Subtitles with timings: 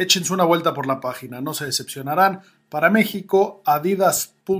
[0.00, 2.42] Échense una vuelta por la página, no se decepcionarán.
[2.68, 4.52] Para México, adidas.mx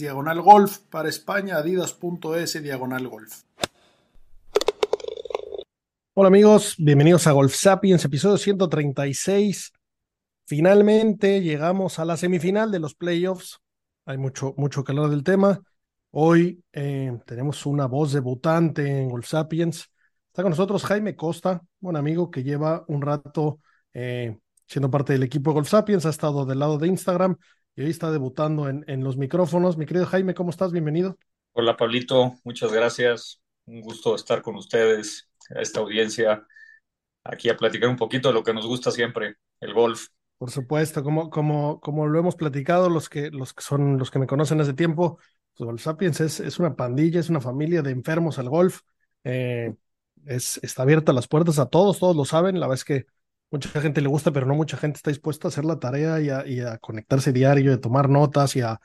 [0.00, 0.78] diagonal golf.
[0.88, 3.42] Para España, adidas.es diagonal golf.
[6.14, 9.74] Hola amigos, bienvenidos a Golf Sapiens, episodio 136.
[10.46, 13.60] Finalmente llegamos a la semifinal de los playoffs.
[14.06, 15.60] Hay mucho, mucho calor del tema.
[16.10, 19.90] Hoy eh, tenemos una voz debutante en Golf Sapiens.
[20.28, 23.58] Está con nosotros Jaime Costa, un amigo que lleva un rato
[23.98, 27.38] eh, siendo parte del equipo de Golf Sapiens, ha estado del lado de Instagram
[27.74, 29.78] y hoy está debutando en, en los micrófonos.
[29.78, 30.70] Mi querido Jaime, ¿cómo estás?
[30.70, 31.16] Bienvenido.
[31.52, 33.40] Hola Pablito, muchas gracias.
[33.64, 36.46] Un gusto estar con ustedes, a esta audiencia,
[37.24, 40.08] aquí a platicar un poquito de lo que nos gusta siempre, el golf.
[40.36, 44.18] Por supuesto, como, como, como lo hemos platicado, los que, los que son los que
[44.18, 45.18] me conocen hace tiempo,
[45.56, 48.80] pues Golf Sapiens es, es una pandilla, es una familia de enfermos al golf.
[49.24, 49.74] Eh,
[50.26, 52.60] es, está abierta las puertas a todos, todos lo saben.
[52.60, 53.06] La verdad es que
[53.50, 56.60] mucha gente le gusta, pero no mucha gente está dispuesta a hacer la tarea y
[56.60, 58.80] a, conectarse diario, a tomar notas y a,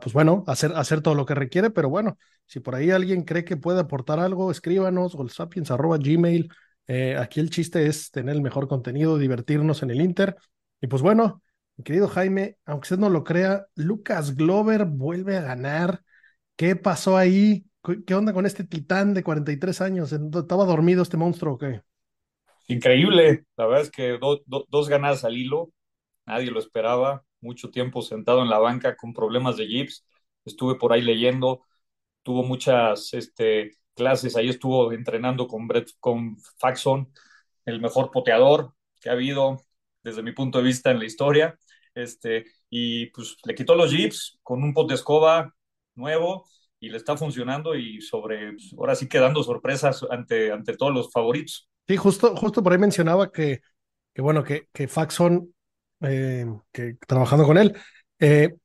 [0.00, 1.70] pues bueno, hacer, hacer todo lo que requiere.
[1.70, 6.50] Pero bueno, si por ahí alguien cree que puede aportar algo, escríbanos, golsapiens.gmail.
[6.86, 10.36] Eh, aquí el chiste es tener el mejor contenido, divertirnos en el Inter.
[10.80, 11.42] Y pues bueno,
[11.76, 16.02] mi querido Jaime, aunque usted no lo crea, Lucas Glover vuelve a ganar.
[16.56, 17.66] ¿Qué pasó ahí?
[18.06, 20.12] ¿Qué onda con este titán de 43 años?
[20.12, 21.82] ¿Estaba dormido este monstruo o qué?
[22.68, 25.72] Increíble, la verdad es que do, do, dos ganadas al hilo,
[26.26, 30.06] nadie lo esperaba, mucho tiempo sentado en la banca con problemas de gips,
[30.44, 31.64] estuve por ahí leyendo,
[32.24, 37.12] tuvo muchas este, clases, ahí estuvo entrenando con Brett, con Faxon,
[37.66, 39.58] el mejor poteador que ha habido
[40.02, 41.58] desde mi punto de vista en la historia,
[41.94, 45.54] este, y pues le quitó los gips con un pot de escoba
[45.96, 46.46] nuevo
[46.80, 51.12] y le está funcionando y sobre, pues, ahora sí quedando sorpresas ante, ante todos los
[51.12, 51.68] favoritos.
[51.88, 53.62] Sí, justo, justo por ahí mencionaba que,
[54.14, 55.54] que bueno, que, que Faxon,
[56.02, 57.76] eh, que trabajando con él,
[58.18, 58.56] eh,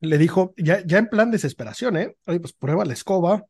[0.00, 2.16] le dijo, ya, ya en plan desesperación, ¿eh?
[2.26, 3.44] Oye, pues prueba la escoba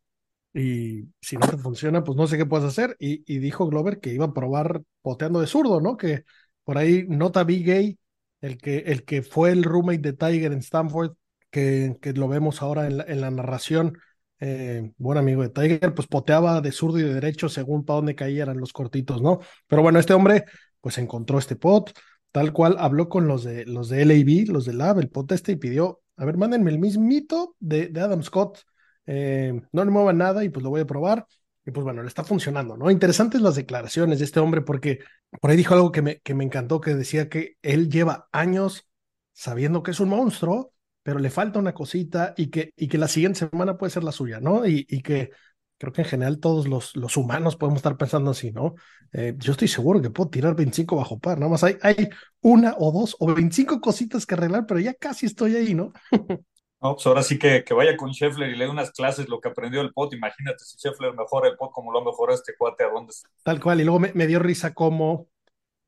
[0.55, 2.97] y si no te funciona, pues no sé qué puedes hacer.
[3.01, 5.97] Y, y dijo Glover que iba a probar poteando de zurdo, ¿no?
[5.97, 6.25] Que
[6.65, 7.99] por ahí nota Big Gay,
[8.43, 11.15] el que, el que fue el roommate de Tiger en Stanford,
[11.51, 13.99] que, que lo vemos ahora en la, en la narración,
[14.41, 18.15] eh, buen amigo de Tiger, pues poteaba de zurdo y de derecho según para dónde
[18.15, 19.41] caían los cortitos, ¿no?
[19.67, 20.45] Pero bueno, este hombre
[20.81, 21.93] pues encontró este pot,
[22.31, 25.53] tal cual habló con los de los de LAB, los de Lab, el pot este,
[25.53, 28.61] y pidió, a ver, mándenme el mismito de, de Adam Scott,
[29.07, 31.27] eh, no le muevan nada y pues lo voy a probar.
[31.67, 32.91] Y pues bueno, le está funcionando, ¿no?
[32.91, 34.99] Interesantes las declaraciones de este hombre porque
[35.41, 38.87] por ahí dijo algo que me, que me encantó, que decía que él lleva años
[39.33, 40.74] sabiendo que es un monstruo,
[41.05, 44.13] pero le falta una cosita y que, y que la siguiente semana puede ser la
[44.13, 44.67] suya, ¿no?
[44.67, 45.31] Y, y que
[45.79, 48.75] creo que en general todos los, los humanos podemos estar pensando así, ¿no?
[49.13, 52.11] Eh, yo estoy seguro que puedo tirar 25 bajo par, nada más hay, hay
[52.41, 55.93] una o dos o 25 cositas que arreglar, pero ya casi estoy ahí, ¿no?
[56.81, 59.41] No, pues ahora sí que, que vaya con Scheffler y le dé unas clases lo
[59.41, 60.13] que aprendió el pot.
[60.13, 63.29] Imagínate si Scheffler mejora el pot como lo ha mejorado este cuate, ¿a dónde está?
[63.43, 63.81] Tal cual.
[63.81, 65.29] Y luego me, me dio risa como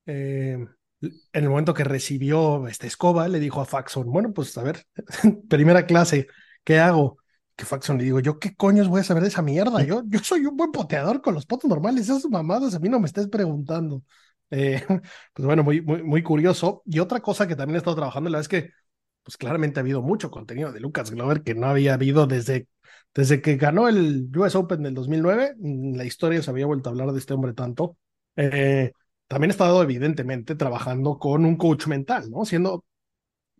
[0.06, 0.58] eh,
[1.32, 4.84] en el momento que recibió esta escoba, le dijo a Faxon, bueno, pues a ver,
[5.48, 6.28] primera clase,
[6.64, 7.18] ¿qué hago?
[7.56, 9.82] Que Faxon le digo, ¿yo qué coños voy a saber de esa mierda?
[9.82, 13.00] Yo, yo soy un buen poteador con los potos normales, esas mamadas a mí no
[13.00, 14.02] me estés preguntando.
[14.50, 14.82] Eh,
[15.32, 16.82] pues bueno, muy, muy, muy curioso.
[16.86, 18.72] Y otra cosa que también he estado trabajando, la verdad es que
[19.22, 22.68] pues claramente ha habido mucho contenido de Lucas Glover que no había habido desde,
[23.12, 25.54] desde que ganó el US Open del 2009.
[25.58, 27.96] La historia se había vuelto a hablar de este hombre tanto.
[28.36, 28.92] Eh,
[29.28, 32.44] también ha estado evidentemente trabajando con un coach mental, ¿no?
[32.44, 32.84] Siendo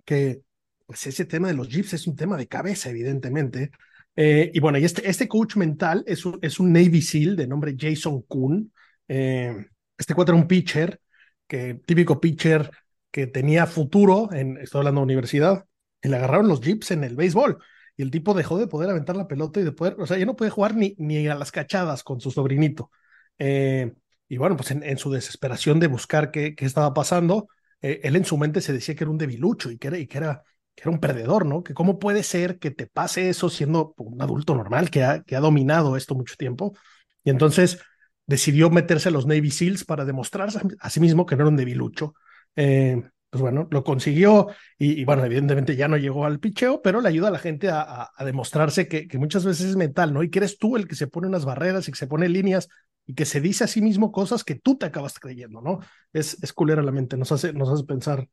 [0.04, 0.42] que
[0.86, 3.70] pues ese tema de los jeeps es un tema de cabeza, evidentemente.
[4.14, 7.46] Eh, y bueno, y este, este coach mental es un, es un Navy SEAL de
[7.48, 8.72] nombre Jason Kuhn.
[9.08, 9.66] Eh,
[9.98, 11.00] este cuatro era un pitcher,
[11.46, 12.70] que típico pitcher
[13.10, 15.66] que tenía futuro, en, estoy hablando de universidad,
[16.02, 17.58] y le agarraron los jeeps en el béisbol.
[17.96, 20.26] y el tipo dejó de poder aventar la pelota y de poder, o sea, ya
[20.26, 22.90] no puede jugar ni, ni a las cachadas con su sobrinito.
[23.38, 23.92] Eh,
[24.28, 27.48] y bueno, pues en, su desesperación de buscar qué, qué estaba pasando,
[27.82, 30.06] eh, él en su mente se decía que era un debilucho y que era, y
[30.06, 30.42] que era,
[30.74, 31.62] que era un perdedor, ¿no?
[31.62, 35.36] Que cómo puede ser que te pase eso siendo un adulto normal que ha, que
[35.36, 36.76] ha dominado esto mucho tiempo.
[37.24, 37.80] Y entonces
[38.26, 41.56] decidió meterse a los Navy SEALs para demostrarse a sí mismo que no era un
[41.56, 42.14] debilucho.
[42.56, 47.08] Eh, pues bueno, lo consiguió y, bueno, evidentemente ya no llegó al picheo, pero le
[47.08, 50.22] ayuda a la gente a, demostrarse que, que, muchas veces es mental, ¿no?
[50.22, 52.68] Y que eres tú el que se pone unas barreras y que se pone líneas
[53.06, 55.80] y que se dice a sí mismo cosas que tú te acabas creyendo, ¿no?
[56.12, 58.28] Es, es culera la mente, nos hace, nos hace pensar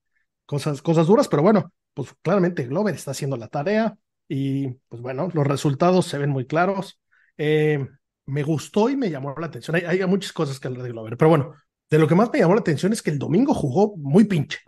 [0.45, 3.95] cosas, cosas duras, pero bueno, pues claramente Glover está haciendo la tarea
[4.27, 6.99] y pues bueno, los resultados se ven muy claros.
[7.37, 7.87] Eh,
[8.25, 9.75] me gustó y me llamó la atención.
[9.75, 11.53] Hay, hay muchas cosas que hablar de Glover, pero bueno,
[11.89, 14.59] de lo que más me llamó la atención es que el domingo jugó muy pinche.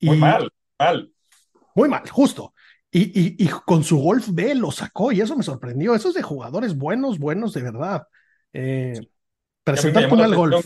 [0.00, 1.12] muy mal, mal.
[1.74, 2.54] Muy mal, justo.
[2.90, 5.94] Y, y, y, con su golf B lo sacó y eso me sorprendió.
[5.94, 8.06] Esos de jugadores buenos, buenos de verdad.
[8.52, 8.98] Eh,
[9.66, 10.64] presentar con el golf.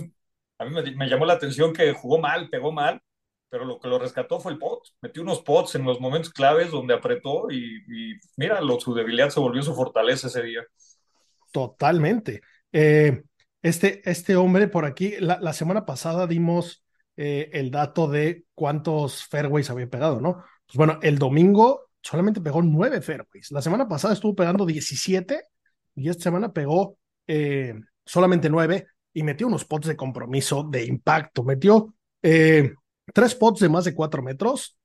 [0.58, 3.00] A mí me, llamó la atención que jugó mal, pegó mal,
[3.48, 4.82] pero lo que lo rescató fue el pot.
[5.00, 7.80] Metió unos pots en los momentos claves donde apretó y,
[8.36, 10.62] mira, lo, su debilidad se volvió su fortaleza ese día.
[11.50, 12.42] Totalmente.
[12.72, 13.22] Eh,
[13.62, 16.84] este, este hombre por aquí, la, semana pasada dimos
[17.16, 20.44] eh, el dato de cuántos fairways había pegado, ¿no?
[20.66, 23.50] Pues bueno, el domingo solamente pegó nueve fairways.
[23.50, 25.42] La semana pasada estuvo pegando 17
[25.94, 27.74] y esta semana pegó eh,
[28.04, 31.42] solamente nueve y metió unos pots de compromiso, de impacto.
[31.42, 32.74] Metió eh,
[33.12, 34.76] tres pots de más de cuatro metros,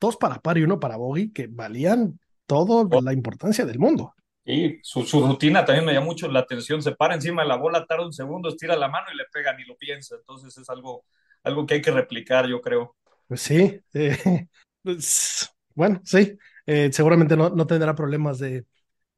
[0.00, 4.14] dos para par y uno para bogey, que valían toda la importancia del mundo.
[4.48, 6.80] Y su, rutina también me llama mucho la atención.
[6.80, 9.52] Se para encima de la bola, tarda un segundo, estira la mano y le pega,
[9.56, 10.14] ni lo piensa.
[10.14, 11.04] Entonces es algo,
[11.42, 12.94] algo que hay que replicar, yo creo.
[13.26, 13.80] Pues sí.
[13.92, 14.46] Eh,
[14.82, 16.38] pues, bueno, sí.
[16.64, 18.64] Eh, seguramente no, no, tendrá problemas de,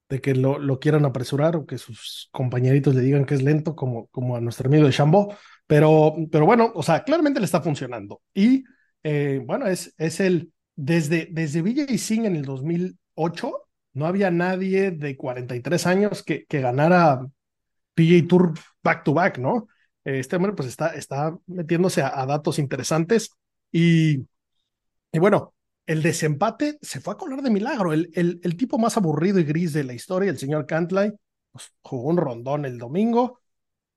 [0.08, 3.76] de que lo, lo, quieran apresurar o que sus compañeritos le digan que es lento,
[3.76, 5.34] como, como a nuestro amigo de Chambo.
[5.66, 8.22] Pero, pero bueno, o sea, claramente le está funcionando.
[8.34, 8.64] Y
[9.02, 10.52] eh, bueno, es, es el.
[10.80, 13.52] Desde, desde Villa y Singh en el 2008
[13.94, 17.26] no había nadie de 43 años que, que ganara
[17.94, 19.66] PJ Tour back to back, ¿no?
[20.04, 23.30] Este hombre pues está, está metiéndose a, datos interesantes
[23.70, 24.26] y,
[25.12, 25.52] y, bueno,
[25.88, 27.92] el desempate se fue a colar de milagro.
[27.92, 31.12] El, el, el, tipo más aburrido y gris de la historia, el señor Cantlay,
[31.50, 33.40] pues, jugó un rondón el domingo,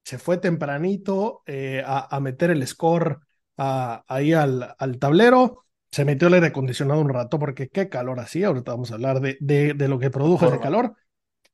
[0.04, 3.20] se fue tempranito eh, a, a, meter el score
[3.58, 8.48] ahí al, al tablero se metió el aire acondicionado un rato porque qué calor hacía.
[8.48, 10.96] Ahorita vamos a hablar de, de, lo que produjo ese calor.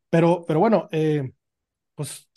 [0.10, 1.32] Pero, pero bueno, eh,
[1.96, 2.30] pues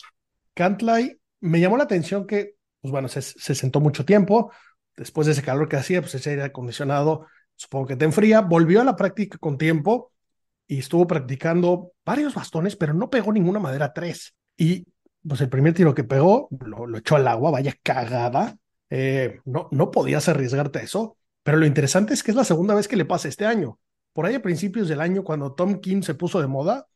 [0.55, 4.51] Cantlay me llamó la atención que, pues bueno, se, se, sentó mucho tiempo.
[4.97, 7.27] Después de ese calor que hacía, pues ese aire acondicionado
[7.61, 8.41] supongo que te enfría.
[8.41, 10.11] Volvió a la práctica con tiempo
[10.67, 14.35] y estuvo practicando varios bastones, pero no pegó ninguna madera tres.
[14.57, 14.87] Y
[15.27, 18.57] pues el primer tiro que pegó lo, echó al agua, vaya cagada.
[18.89, 21.17] Eh, no, no podías arriesgarte a eso.
[21.43, 23.79] Pero lo interesante es que es la segunda vez que le pasa este año.
[24.13, 26.87] Por ahí a principios del año, cuando Tom Kim se puso de moda,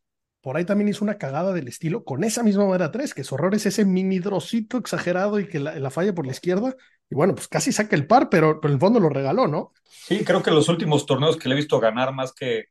[0.45, 3.33] por ahí también hizo una cagada del estilo con esa misma madera 3, que su
[3.33, 6.75] horror es ese mini drocito exagerado y que la, falla por la izquierda.
[7.10, 9.74] Y bueno, pues casi saca el par, pero, pero en el fondo lo regaló, ¿no?
[9.84, 12.66] Sí, creo que los últimos torneos que le he visto ganar más que,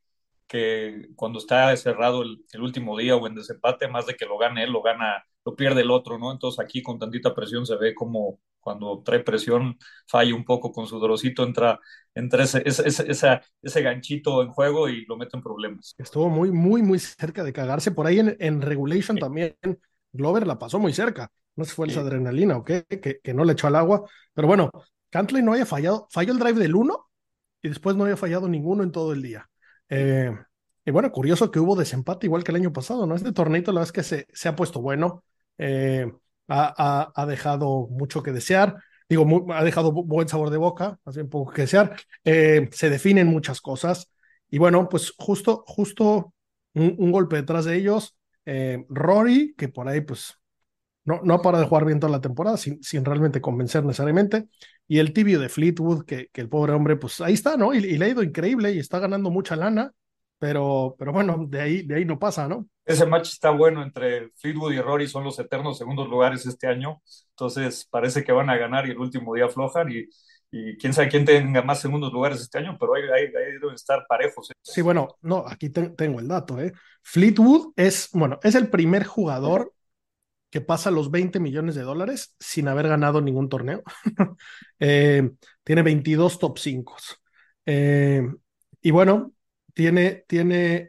[0.46, 4.38] que cuando está cerrado el, el, último día o en desempate, más de que lo
[4.38, 6.32] gane él, lo gana, lo pierde el otro, ¿no?
[6.32, 10.86] Entonces aquí con tantita presión se ve como cuando trae presión falla un poco con
[10.86, 11.78] su dorocito, entra,
[12.14, 15.94] entra ese, ese, ese, ganchito en juego y lo mete en problemas.
[15.98, 17.92] Estuvo muy, muy, muy cerca de cagarse.
[17.92, 19.56] Por ahí en, en Regulation también
[20.12, 21.30] Glover la pasó muy cerca.
[21.56, 24.04] No sé si fue esa adrenalina o qué, que, que, no le echó al agua.
[24.32, 24.70] Pero bueno,
[25.10, 26.08] Cantley no había fallado.
[26.10, 27.10] Falló el drive del 1
[27.62, 29.48] y después no había fallado ninguno en todo el día.
[29.88, 30.30] Eh,
[30.84, 33.14] y bueno, curioso que hubo desempate igual que el año pasado, ¿no?
[33.14, 35.24] Este torneito la verdad es que se, se ha puesto bueno.
[35.58, 36.10] Eh,
[36.48, 38.76] ha, dejado mucho que desear.
[39.08, 41.96] Digo, ha dejado buen sabor de boca, más bien poco que desear.
[42.24, 44.10] Eh, se definen muchas cosas.
[44.50, 46.34] Y bueno, pues justo, justo
[46.74, 48.16] un, golpe detrás de ellos.
[48.46, 50.34] Eh, Rory, que por ahí pues
[51.04, 54.48] no, no para de jugar bien toda la temporada, sin, sin realmente convencer necesariamente.
[54.86, 57.74] Y el tibio de Fleetwood, que, que el pobre hombre, pues ahí está, ¿no?
[57.74, 59.92] Y, y, le ha ido increíble y está ganando mucha lana,
[60.38, 62.66] pero, pero bueno, de ahí, de ahí no pasa, ¿no?
[62.84, 67.00] ese match está bueno entre Fleetwood y Rory, son los eternos segundos lugares este año,
[67.30, 70.06] entonces parece que van a ganar y el último día aflojan y,
[70.50, 73.30] y quién sabe quién tenga más segundos lugares este año, pero ahí, ahí,
[73.60, 74.50] deben estar parejos.
[74.50, 74.54] ¿eh?
[74.60, 76.72] Sí, bueno, no, aquí tengo el dato, ¿eh?
[77.02, 79.73] Fleetwood es, bueno, es el primer jugador
[80.54, 83.82] que pasa los 20 millones de dólares sin haber ganado ningún torneo.
[84.78, 85.28] eh,
[85.64, 86.96] tiene 22 top 5.
[87.66, 88.22] Eh,
[88.80, 89.32] y bueno,
[89.74, 90.88] tiene, tiene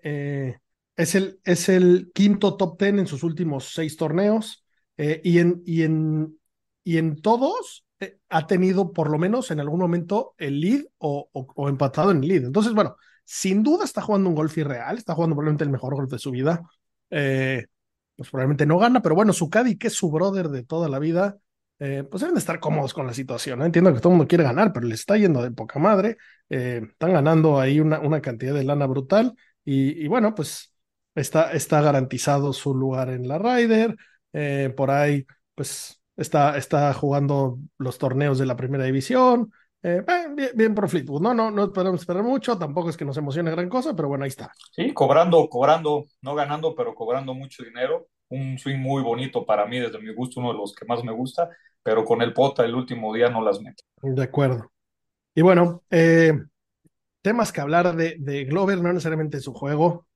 [0.96, 4.66] es el, es el quinto top ten en sus últimos seis torneos
[4.98, 6.40] eh, y, en, y, en,
[6.84, 11.30] y en todos eh, ha tenido por lo menos en algún momento el lead o,
[11.34, 12.44] o, empatado en el lead.
[12.46, 12.96] Entonces, bueno,
[13.26, 16.32] sin duda está jugando un golf irreal, está jugando probablemente el mejor golf de su
[16.32, 16.62] vida.
[17.10, 17.66] Eh,
[18.16, 21.00] pues probablemente no gana, pero bueno, su caddy, que es su brother de toda la
[21.00, 21.38] vida,
[21.80, 23.62] eh, pues deben de estar cómodos con la situación.
[23.62, 26.18] Entiendo que todo el mundo quiere ganar, pero le está yendo de poca madre.
[26.50, 29.34] Eh, están ganando ahí una, una, cantidad de lana brutal
[29.66, 30.74] y, y, bueno, pues
[31.16, 33.96] está, está garantizado su lugar en la Ryder.
[34.34, 39.52] Eh, por ahí, pues está, está jugando los torneos de la primera división.
[40.36, 43.52] Bien, bien por Fleetwood, no, no, no podemos esperar mucho, tampoco es que nos emocione
[43.52, 44.52] gran cosa, pero bueno, ahí está.
[44.72, 49.80] Sí, cobrando, cobrando, no ganando, pero cobrando mucho dinero un swing muy bonito para mí,
[49.80, 51.50] desde mi gusto, uno de los que más me gusta,
[51.84, 53.84] pero con el pota el último día no las meto.
[54.02, 54.72] De acuerdo.
[55.34, 56.34] Y bueno, eh,
[57.22, 60.08] temas que hablar de, de Glover, no necesariamente su juego.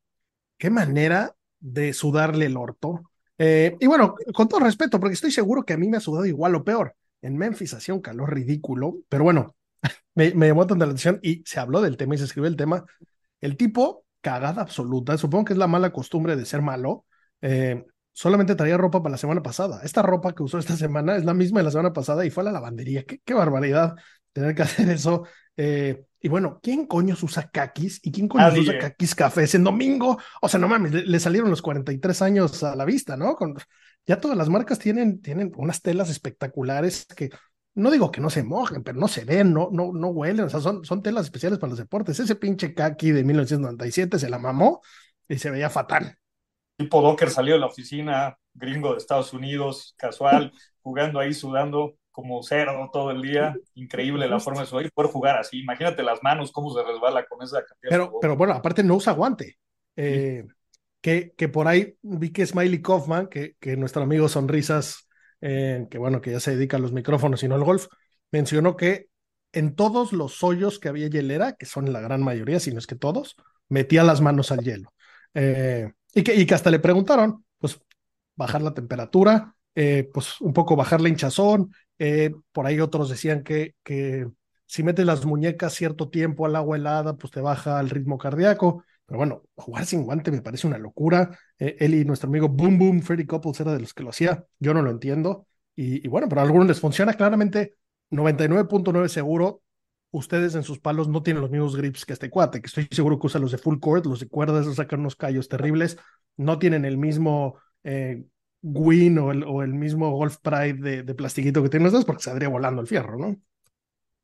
[0.58, 3.02] Qué manera de sudarle el orto.
[3.38, 6.26] Eh, y bueno, con todo respeto, porque estoy seguro que a mí me ha sudado
[6.26, 6.96] igual o peor.
[7.22, 9.56] En Memphis hacía un calor ridículo, pero bueno,
[10.16, 12.56] me, me llamó tanta la atención y se habló del tema y se escribió el
[12.56, 12.86] tema.
[13.42, 17.06] El tipo, cagada absoluta, supongo que es la mala costumbre de ser malo.
[17.42, 19.82] Eh, solamente traía ropa para la semana pasada.
[19.84, 22.42] Esta ropa que usó esta semana es la misma de la semana pasada y fue
[22.44, 23.04] a la lavandería.
[23.04, 23.96] Qué, qué barbaridad
[24.34, 25.26] tener que hacer eso.
[25.56, 28.00] Eh, y bueno, ¿quién coño usa kakis?
[28.04, 30.18] ¿Y quién coño usa kakis cafés en domingo?
[30.42, 33.36] O sea, no mames, le, le, salieron los 43 años a la vista, ¿no?
[33.36, 33.56] Con,
[34.06, 37.30] ya todas las marcas tienen, tienen unas telas espectaculares que
[37.80, 40.50] no digo que no se mojen, pero no se ven, no, no, no huelen, o
[40.50, 42.20] sea, son, son telas especiales para los deportes.
[42.20, 44.82] Ese pinche kaki de 1997 se la mamó
[45.28, 46.20] y se veía fatal
[46.80, 52.42] tipo Docker salió de la oficina, gringo de Estados Unidos, casual, jugando ahí, sudando como
[52.42, 53.54] cerdo todo el día.
[53.76, 55.60] Increíble la forma de subir, poder jugar así.
[55.60, 57.90] Imagínate las manos, cómo se resbala con esa cantidad.
[57.90, 59.58] Pero, pero bueno, aparte no usa guante.
[59.98, 60.46] Eh,
[61.02, 65.09] que, que por ahí vi que Smiley Kaufman, que, que nuestro amigo Sonrisas,
[65.40, 67.88] que bueno, que ya se dedica a los micrófonos y no al golf,
[68.32, 69.08] mencionó que
[69.52, 72.88] en todos los hoyos que había hielera, que son la gran mayoría, si no es
[72.88, 73.36] que todos,
[73.68, 74.94] metía las manos al hielo.
[75.34, 77.80] Eh, y que, y que hasta le preguntaron, pues,
[78.36, 81.74] bajar la temperatura, eh, pues un poco bajar la hinchazón.
[81.98, 84.28] Eh, por ahí otros decían que, que
[84.66, 88.84] si metes las muñecas cierto tiempo al agua helada, pues te baja el ritmo cardíaco.
[89.10, 91.36] Pero bueno, jugar sin guante me parece una locura.
[91.58, 94.46] Eh, él y nuestro amigo Boom Boom, Freddy Couples, era de los que lo hacía.
[94.60, 95.48] Yo no lo entiendo.
[95.76, 97.76] Y, bueno, pero algunos les funciona claramente.
[98.12, 99.64] 99.9 seguro
[100.12, 103.20] ustedes en sus palos no tienen los mismos grips que este cuate, que estoy seguro
[103.20, 105.98] que usa los de full court, los de cuerdas, sacan unos callos terribles,
[106.38, 108.24] no tienen el mismo eh,
[108.62, 112.50] Win o el, o mismo Golf Pride de, de plastiquito que tienen dos, porque saldría
[112.50, 113.36] volando el fierro, ¿no?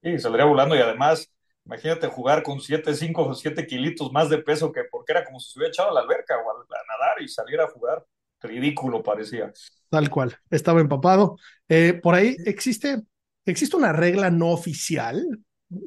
[0.01, 1.32] Sí, saldría volando y además,
[1.65, 5.39] imagínate jugar con 7, 5 o 7 kilitos más de peso que porque era como
[5.39, 8.05] si se hubiera echado a la alberca o a, nadar y salir a jugar.
[8.41, 9.51] Ridículo parecía.
[9.89, 11.38] Tal cual, estaba empapado.
[11.67, 13.01] Eh, por ahí existe,
[13.43, 15.25] existe una regla no oficial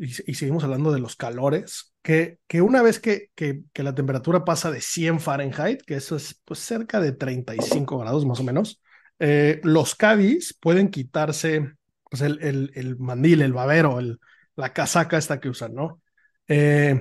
[0.01, 4.71] y, seguimos hablando de los calores, que, que una vez que, que, la temperatura pasa
[4.71, 8.81] de 100 Fahrenheit, que eso es pues, cerca de 35 grados más o menos,
[9.21, 11.73] eh, los caddies pueden quitarse
[12.11, 14.19] pues, el, el, el, mandil, el babero, el,
[14.59, 16.03] la casaca esta que usan, ¿no?
[16.49, 17.01] Eh,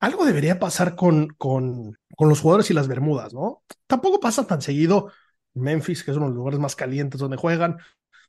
[0.00, 3.64] algo debería pasar con, con, con los jugadores y las Bermudas, ¿no?
[3.86, 5.10] Tampoco pasa tan seguido.
[5.54, 7.78] Memphis, que es uno de los lugares más calientes donde juegan,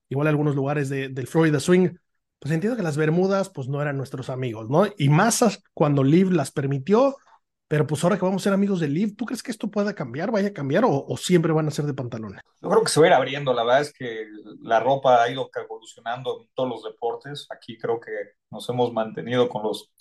[0.10, 1.90] igual algunos lugares de, del Florida Swing,
[2.40, 4.88] pues entiendo que las Bermudas pues no eran nuestros amigos, ¿no?
[4.98, 7.18] Y más cuando Liv las permitió,
[7.68, 9.94] pero pues ahora que vamos a ser amigos de Liv, ¿tú crees que esto pueda
[9.94, 12.42] cambiar, vaya a cambiar o, o, siempre van a ser de pantalones?
[12.62, 14.26] Yo creo que se va a ir abriendo, la verdad es que
[14.62, 18.12] la ropa ha ido evolucionando en todos los deportes, aquí creo que
[18.50, 19.92] nos hemos mantenido con los,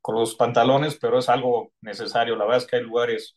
[0.00, 3.36] con los pantalones, pero es algo necesario, la verdad es que hay lugares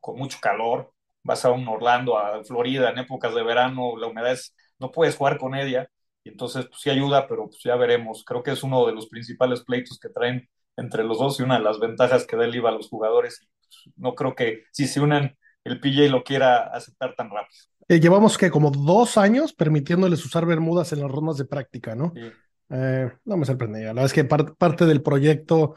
[0.00, 0.92] con mucho calor,
[1.22, 5.16] vas a un Orlando, a Florida en épocas de verano, la humedad es, no puedes
[5.16, 5.90] jugar con ella,
[6.28, 8.24] entonces pues, sí ayuda, pero pues ya veremos.
[8.24, 11.58] Creo que es uno de los principales pleitos que traen entre los dos y una
[11.58, 13.42] de las ventajas que da el IVA a los jugadores.
[13.42, 17.60] Y, pues, no creo que si se unen el PJ lo quiera aceptar tan rápido.
[17.88, 22.12] Eh, llevamos que como dos años permitiéndoles usar bermudas en las rondas de práctica, ¿no?
[22.14, 22.30] Sí.
[22.70, 23.80] Eh, no me sorprende.
[23.80, 25.74] La verdad es que par parte del proyecto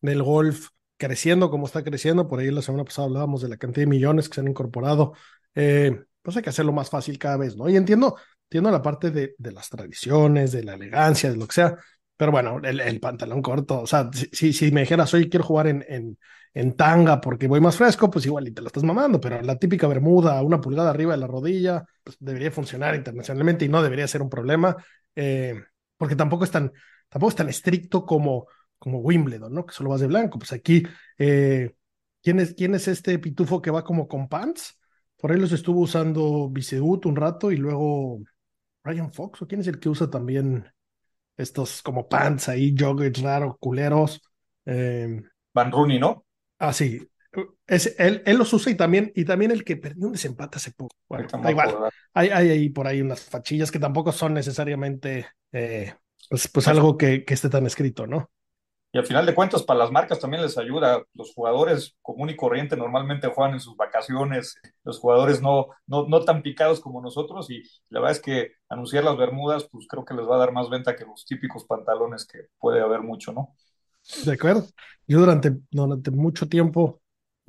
[0.00, 3.84] del golf creciendo como está creciendo, por ahí la semana pasada hablábamos de la cantidad
[3.84, 5.14] de millones que se han incorporado,
[5.54, 7.68] eh, pues hay que hacerlo más fácil cada vez, ¿no?
[7.68, 11.54] Y entiendo, entiendo la parte de, de, las tradiciones, de la elegancia, de lo que
[11.54, 11.78] sea,
[12.20, 15.68] pero bueno, el, el pantalón corto, o sea, si, si, me dijeras, oye, quiero jugar
[15.68, 16.18] en, en,
[16.52, 19.56] en, tanga porque voy más fresco, pues igual y te lo estás mamando, pero la
[19.56, 24.06] típica bermuda, una pulgada arriba de la rodilla, pues debería funcionar internacionalmente y no debería
[24.06, 24.76] ser un problema,
[25.16, 25.62] eh,
[25.96, 26.70] porque tampoco es tan,
[27.08, 28.48] tampoco es tan estricto como,
[28.78, 29.64] como Wimbledon, ¿no?
[29.64, 30.82] Que solo vas de blanco, pues aquí...
[31.16, 31.74] Eh,
[32.22, 34.78] ¿quién es, quién es este pitufo que va como con pants?
[35.16, 38.20] Por ahí los estuvo usando Viceut un rato y luego
[38.84, 40.66] Ryan Fox, ¿o quién es el que usa también
[41.40, 44.20] estos como pants ahí, joggers raros, culeros?
[44.66, 45.20] Eh,
[45.54, 46.24] Van Rooney, ¿no?
[46.58, 47.06] Ah, sí.
[47.66, 50.72] Es, él, él los usa y también, y también el que perdió un desempate hace
[50.72, 50.96] poco.
[51.08, 51.76] Bueno, da igual.
[52.12, 55.94] Hay, hay ahí por ahí unas fachillas que tampoco son necesariamente eh,
[56.28, 58.30] pues, pues algo que, que esté tan escrito, ¿no?
[58.92, 61.04] Y al final de cuentas, para las marcas también les ayuda.
[61.14, 66.24] Los jugadores común y corriente normalmente juegan en sus vacaciones, los jugadores no, no, no
[66.24, 67.50] tan picados como nosotros.
[67.50, 70.52] Y la verdad es que anunciar las bermudas, pues creo que les va a dar
[70.52, 73.54] más venta que los típicos pantalones que puede haber mucho, ¿no?
[74.24, 74.66] De acuerdo.
[75.06, 76.99] Yo durante, durante mucho tiempo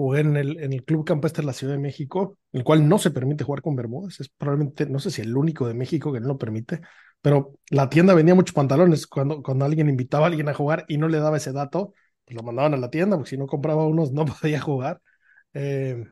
[0.02, 2.98] jugué en el, en el Club Campestre de la Ciudad de México, el cual no
[2.98, 4.20] se permite jugar con bermudas.
[4.20, 6.82] Es probablemente, no sé si el único de México que no lo permite,
[7.22, 9.08] pero la tienda vendía muchos pantalones.
[9.08, 11.94] Cuando, cuando alguien invitaba a alguien a jugar y no le daba ese dato,
[12.26, 15.02] pues lo mandaban a la tienda, porque si no compraba unos no podía jugar.
[15.54, 16.06] Eh,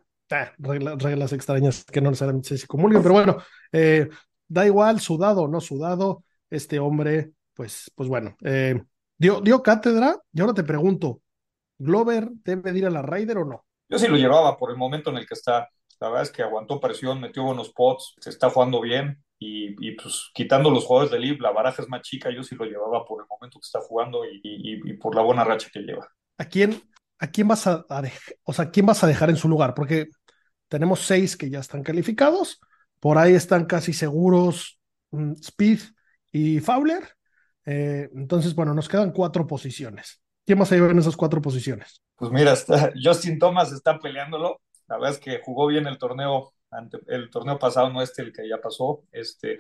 [0.60, 3.38] reglas, extrañas que no necesariamente se comulguen, pero bueno,
[3.72, 4.08] eh,
[4.48, 8.80] da igual, sudado o no sudado, este hombre, pues, pues bueno, eh,
[9.18, 11.22] dio, dio cátedra y ahora te pregunto,
[11.80, 13.66] ¿Glover debe ir a la Raider o no?
[13.90, 15.68] Yo sí lo llevaba por el momento en el que está.
[16.00, 20.30] La verdad es que aguantó presión, metió buenos pots, se está jugando bien y, pues
[20.34, 23.22] quitando los jugadores de Lib, la baraja es más chica, yo sí lo llevaba por
[23.22, 26.08] el momento que está jugando y, por la buena racha que lleva.
[26.38, 26.82] ¿A quién,
[27.18, 29.74] a quién vas a, dejar, o sea, quién vas a dejar en su lugar?
[29.74, 30.10] Porque
[30.68, 32.60] tenemos seis que ya están calificados,
[33.00, 34.80] por ahí están casi seguros
[35.12, 35.80] um, Speed
[36.32, 37.04] y Fowler.
[37.66, 40.22] Eh, entonces, bueno, nos quedan cuatro posiciones.
[40.46, 42.02] ¿Quién más a llevar en esas cuatro posiciones?
[42.20, 44.62] Pues mira, está, Justin Thomas está peleándolo.
[44.88, 48.34] La verdad es que jugó bien el torneo, ante, el torneo pasado, no este, el
[48.34, 49.04] que ya pasó.
[49.12, 49.60] Este,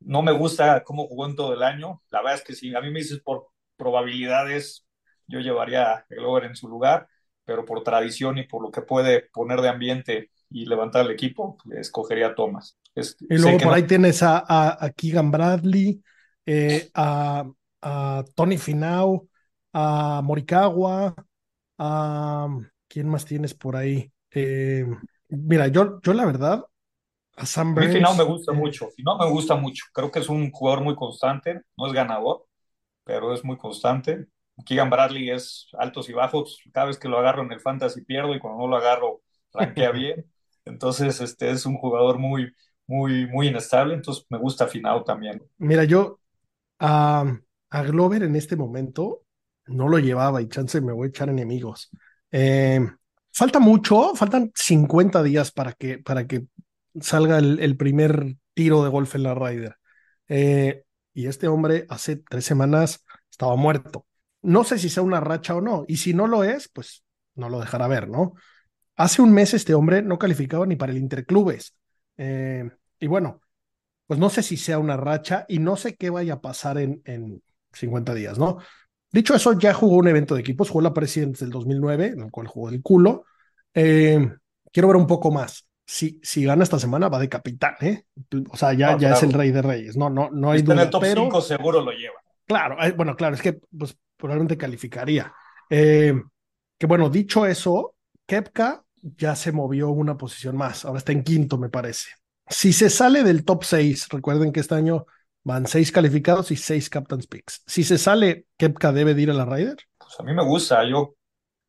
[0.00, 2.02] no me gusta cómo jugó en todo el año.
[2.10, 4.86] La verdad es que si a mí me dices por probabilidades,
[5.26, 7.08] yo llevaría a Glover en su lugar,
[7.44, 11.58] pero por tradición y por lo que puede poner de ambiente y levantar el equipo,
[11.76, 12.78] escogería a Thomas.
[12.94, 13.72] Es, y luego por no...
[13.72, 16.00] ahí tienes a, a, a Keegan Bradley,
[16.46, 17.44] eh, a,
[17.82, 19.28] a Tony Finau,
[19.72, 21.14] a Morikawa,
[21.78, 22.48] a
[22.88, 24.12] ¿quién más tienes por ahí?
[24.30, 24.86] Eh,
[25.28, 26.64] mira, yo, yo la verdad,
[27.36, 30.10] a Sam Burns, A mí Finau me gusta eh, mucho, Finau me gusta mucho, creo
[30.10, 32.46] que es un jugador muy constante, no es ganador,
[33.04, 34.26] pero es muy constante.
[34.66, 38.34] Keegan Bradley es altos y bajos, cada vez que lo agarro en el fantasy pierdo
[38.34, 40.30] y cuando no lo agarro rankea bien.
[40.66, 42.52] Entonces, este es un jugador muy,
[42.86, 45.42] muy, muy inestable, entonces me gusta Finau también.
[45.58, 46.20] Mira, yo
[46.80, 47.24] a,
[47.70, 49.23] a Glover en este momento
[49.66, 51.90] no lo llevaba y chance me voy a echar enemigos.
[52.30, 52.80] Eh,
[53.32, 56.46] falta mucho, faltan 50 días para que, para que
[57.00, 59.76] salga el, primer tiro de golf en la Ryder.
[60.28, 64.06] Eh, y este hombre hace tres semanas estaba muerto.
[64.42, 67.48] No sé si sea una racha o no, y si no lo es, pues no
[67.48, 68.34] lo dejará ver, ¿no?
[68.96, 71.76] Hace un mes este hombre no calificaba ni para el Interclubes.
[72.16, 73.40] Eh, y bueno,
[74.06, 77.02] pues no sé si sea una racha y no sé qué vaya a pasar en,
[77.04, 78.58] en 50 días, ¿no?
[79.14, 82.30] Dicho eso, ya jugó un evento de equipos, jugó la Presidents del 2009, en el
[82.32, 83.26] cual jugó el culo.
[83.72, 84.28] Eh,
[84.72, 85.68] quiero ver un poco más.
[85.86, 88.06] Si, si gana esta semana, va de capitán, ¿eh?
[88.50, 89.14] O sea, ya, no, ya claro.
[89.14, 89.96] es el rey de reyes.
[89.96, 90.82] No, no, no hay Está duda.
[90.82, 92.16] en el top pero, 5 seguro lo lleva.
[92.44, 95.32] Claro, eh, bueno, claro, es que pues, probablemente calificaría.
[95.70, 96.12] Eh,
[96.76, 97.94] que bueno, dicho eso,
[98.26, 100.84] Kepka ya se movió una posición más.
[100.84, 102.08] Ahora está en quinto, me parece.
[102.48, 105.06] Si se sale del top 6, recuerden que este año
[105.44, 107.62] Van seis calificados y seis Captain's Picks.
[107.66, 109.76] Si se sale, Kepka debe de ir a la Ryder.
[109.98, 110.82] Pues a mí me gusta.
[110.88, 111.14] Yo,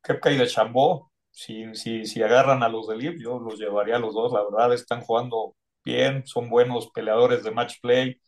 [0.02, 3.96] Kepka y de Chambó, si, si, si agarran a los de Lip, yo los llevaría
[3.96, 4.32] a los dos.
[4.32, 8.18] La verdad, están jugando bien, son buenos peleadores de match play.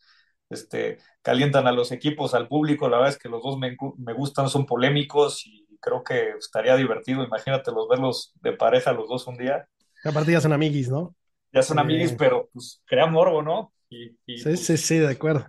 [0.51, 2.87] Este, calientan a los equipos, al público.
[2.87, 6.75] La verdad es que los dos me, me gustan, son polémicos y creo que estaría
[6.75, 7.23] divertido.
[7.23, 9.67] Imagínate los verlos de pareja los dos un día.
[10.03, 11.15] Aparte ya son amiguis, ¿no?
[11.51, 11.81] Ya son eh...
[11.81, 13.73] amiguis, pero pues crea morbo, ¿no?
[13.89, 15.47] Y, y, sí, sí, sí, de acuerdo.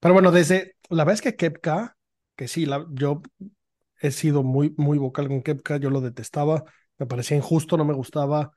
[0.00, 1.96] Pero bueno, desde la vez que Kepka,
[2.36, 3.22] que sí, la, yo
[4.00, 6.64] he sido muy, muy vocal con Kepka, yo lo detestaba,
[6.98, 8.52] me parecía injusto, no me gustaba.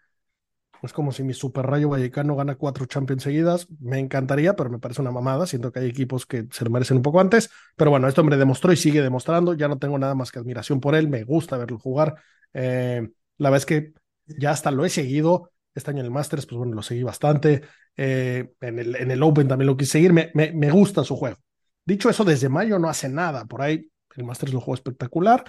[0.83, 3.67] Es como si mi super rayo vallecano gana cuatro Champions seguidas.
[3.79, 5.47] Me encantaría, pero me parece una mamada.
[5.47, 7.49] Siento que hay equipos que se lo merecen un poco antes.
[7.77, 9.55] Pero bueno, este hombre demostró y sigue demostrando.
[9.55, 11.09] Ya no tengo nada más que admiración por él.
[11.09, 12.15] Me gusta verlo jugar.
[12.53, 13.93] Eh, la vez que
[14.27, 15.51] ya hasta lo he seguido.
[15.73, 17.61] Este año en el Masters, pues bueno, lo seguí bastante.
[17.95, 20.13] Eh, en, el, en el Open también lo quise seguir.
[20.13, 21.37] Me, me, me, gusta su juego.
[21.85, 23.45] Dicho eso, desde mayo no hace nada.
[23.45, 25.43] Por ahí el Masters lo jugó espectacular.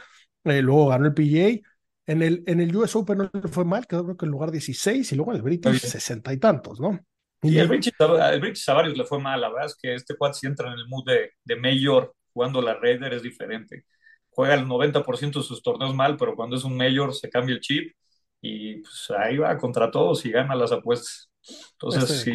[0.45, 1.61] Eh, luego ganó el PGA.
[2.07, 5.13] En el, en el US Open no fue mal, quedó creo que en lugar 16
[5.13, 6.99] y luego en el British sesenta y tantos, ¿no?
[7.43, 9.41] Y, y el British, el British a varios le fue mal.
[9.41, 12.61] La verdad es que este cuad si entra en el mood de, de Mayor jugando
[12.61, 13.85] la Raider es diferente
[14.31, 17.61] juega el 90% de sus torneos mal, pero cuando es un mayor se cambia el
[17.61, 17.95] chip
[18.41, 21.31] y pues ahí va contra todos y gana las apuestas.
[21.73, 22.35] Entonces, si,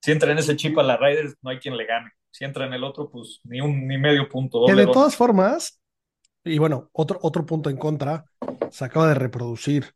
[0.00, 2.10] si, entra en ese chip a la Riders, no hay quien le gane.
[2.30, 4.64] Si entra en el otro, pues ni un ni medio punto.
[4.66, 5.80] que de todas formas,
[6.44, 8.24] y bueno, otro, otro punto en contra,
[8.70, 9.94] se acaba de reproducir.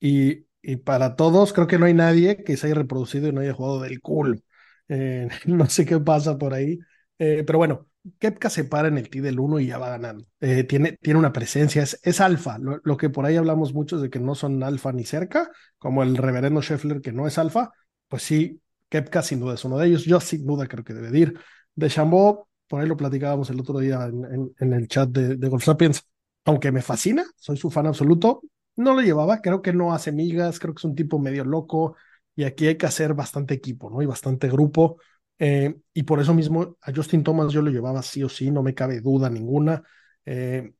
[0.00, 3.40] Y, y, para todos, creo que no hay nadie que se haya reproducido y no
[3.40, 4.42] haya jugado del cool.
[4.88, 6.78] Eh, no sé qué pasa por ahí.
[7.18, 7.87] Eh, pero bueno,
[8.18, 10.26] Kepka se para en el T del 1 y ya va ganando.
[10.40, 12.58] Eh, tiene, tiene una presencia, es, es alfa.
[12.58, 16.16] Lo, que por ahí hablamos mucho de que no son alfa ni cerca, como el
[16.16, 17.72] reverendo Scheffler que no es alfa,
[18.08, 20.04] pues sí, Kepka sin duda es uno de ellos.
[20.04, 21.38] Yo sin duda creo que debe ir.
[21.74, 25.48] De Chambó, por ahí lo platicábamos el otro día en, en, el chat de, de,
[25.48, 26.02] Golf Sapiens,
[26.44, 28.42] aunque me fascina, soy su fan absoluto,
[28.76, 31.96] no lo llevaba, creo que no hace migas, creo que es un tipo medio loco
[32.38, 34.00] y aquí hay que hacer bastante equipo, ¿no?
[34.00, 34.98] Y bastante grupo.
[35.38, 38.62] Eh, y por eso mismo a Justin Thomas yo lo llevaba sí o sí, no
[38.62, 39.82] me cabe duda ninguna.
[40.24, 40.72] Eh,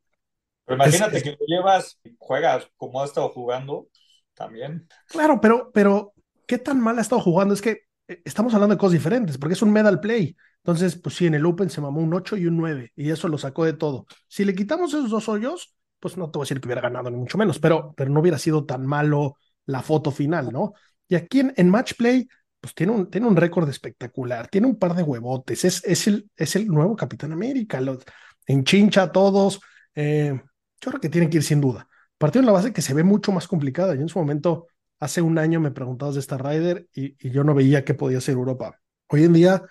[0.64, 3.88] pero imagínate que lo llevas y juegas como ha estado jugando
[4.34, 4.88] también.
[5.08, 6.12] Claro, pero, pero
[6.46, 7.54] ¿qué tan mal ha estado jugando?
[7.54, 10.36] Es que eh, estamos hablando de cosas diferentes, porque es un medal play.
[10.58, 13.28] Entonces, pues sí, en el Open se mamó un 8 y un 9, y eso
[13.28, 14.06] lo sacó de todo.
[14.26, 17.10] Si le quitamos esos dos hoyos, pues no te voy a decir que hubiera ganado,
[17.10, 20.74] ni mucho menos, pero, pero no hubiera sido tan malo la foto final, ¿no?
[21.08, 22.28] Y aquí en, en match play,
[22.60, 26.30] pues tiene un, tiene un récord espectacular, tiene un par de huevotes, es, es, el,
[26.36, 28.04] es el nuevo Capitán América, los,
[28.46, 29.60] enchincha a todos.
[29.94, 30.32] Eh,
[30.80, 31.88] yo creo que tiene que ir sin duda.
[32.16, 33.94] Partido en la base que se ve mucho más complicada.
[33.94, 34.66] Yo en su momento,
[34.98, 38.20] hace un año me preguntabas de esta Ryder y, y yo no veía qué podía
[38.20, 38.80] ser Europa.
[39.08, 39.62] Hoy en día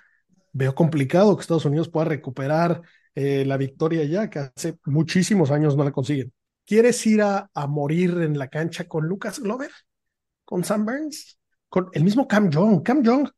[0.54, 2.82] veo complicado que Estados Unidos pueda recuperar
[3.16, 6.32] eh, la victoria ya, que hace muchísimos años no la consiguen.
[6.66, 9.72] ¿Quieres ir a, a morir en la cancha con Lucas Glover?
[10.46, 11.38] ¿Con Sam Burns?
[11.70, 12.82] ¿Con el mismo Cam Jong?
[12.84, 13.30] Cam Jong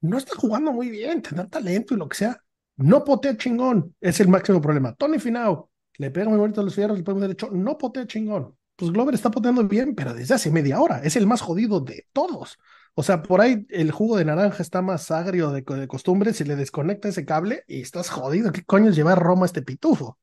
[0.00, 2.40] no está jugando muy bien, tendrá talento y lo que sea.
[2.76, 4.94] No potea chingón, es el máximo problema.
[4.94, 8.56] Tony Finau le pega muy bonito a los fierros, le pega derecho, no potea chingón.
[8.76, 11.00] Pues Glover está poteando bien, pero desde hace media hora.
[11.02, 12.58] Es el más jodido de todos.
[12.94, 16.56] O sea, por ahí el jugo de naranja está más agrio de, costumbre, si le
[16.56, 18.52] desconecta ese cable y estás jodido.
[18.52, 20.18] ¿Qué coño es llevar Roma a este pitufo?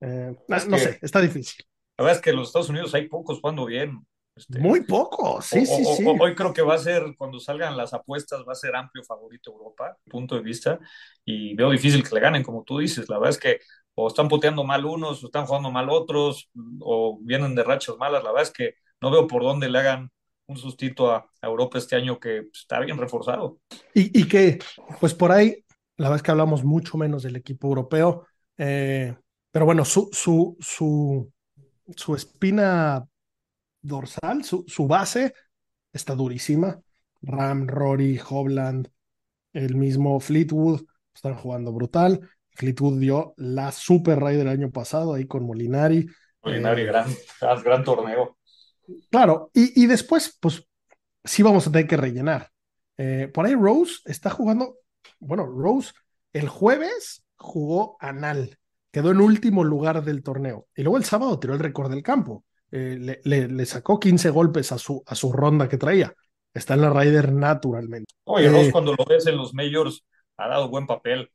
[0.00, 1.64] Eh, no, sé, está difícil.
[1.96, 4.06] La verdad es que en los Estados Unidos hay pocos jugando bien.
[4.36, 6.04] Este, Muy pocos, sí, sí, sí.
[6.06, 9.52] Hoy creo que va a ser, cuando salgan las apuestas, va a ser amplio favorito
[9.52, 10.80] Europa, punto de vista,
[11.24, 13.08] y veo difícil que le ganen, como tú dices.
[13.08, 13.60] La verdad es que
[13.94, 18.24] o están puteando mal unos, o están jugando mal otros, o vienen de rachas malas.
[18.24, 20.10] La verdad es que no veo por dónde le hagan
[20.46, 23.58] un sustito a, Europa este año que pues, está bien reforzado.
[23.92, 24.58] Y, y, que,
[24.98, 25.62] pues por ahí,
[25.98, 29.14] la verdad es que hablamos mucho menos del equipo europeo, eh,
[29.52, 31.30] pero bueno, su, su, su,
[31.94, 33.06] su espina
[33.84, 35.34] dorsal, su, su base
[35.92, 36.80] está durísima.
[37.22, 38.88] Ram, Rory, Hovland,
[39.52, 40.82] el mismo Fleetwood,
[41.14, 42.28] están jugando brutal.
[42.50, 46.06] Fleetwood dio la Super Ride del año pasado ahí con Molinari.
[46.42, 47.08] Molinari, eh, gran,
[47.62, 48.38] gran torneo.
[49.10, 50.66] Claro, y, y, después, pues
[51.22, 52.50] sí vamos a tener que rellenar.
[52.96, 54.76] Eh, por ahí Rose está jugando,
[55.18, 55.92] bueno, Rose
[56.32, 58.58] el jueves jugó anal,
[58.90, 60.66] quedó en último lugar del torneo.
[60.76, 62.44] Y luego el sábado tiró el récord del campo.
[62.76, 66.12] Eh, le, le, sacó 15 golpes a su, a su ronda que traía.
[66.52, 68.12] Está en la Ryder naturalmente.
[68.24, 70.04] Oye, Rose, eh, cuando lo ves en los majors,
[70.36, 71.30] ha dado buen papel.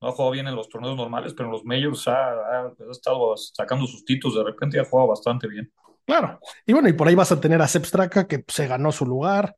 [0.00, 3.36] No ha jugado bien en los torneos normales, pero en los majors ha, ha, estado
[3.36, 4.38] sacando sus títulos.
[4.38, 5.70] De repente ha jugado bastante bien.
[6.06, 6.40] Claro.
[6.64, 9.04] Y bueno, y por ahí vas a tener a Sepp Straka, que se ganó su
[9.04, 9.56] lugar.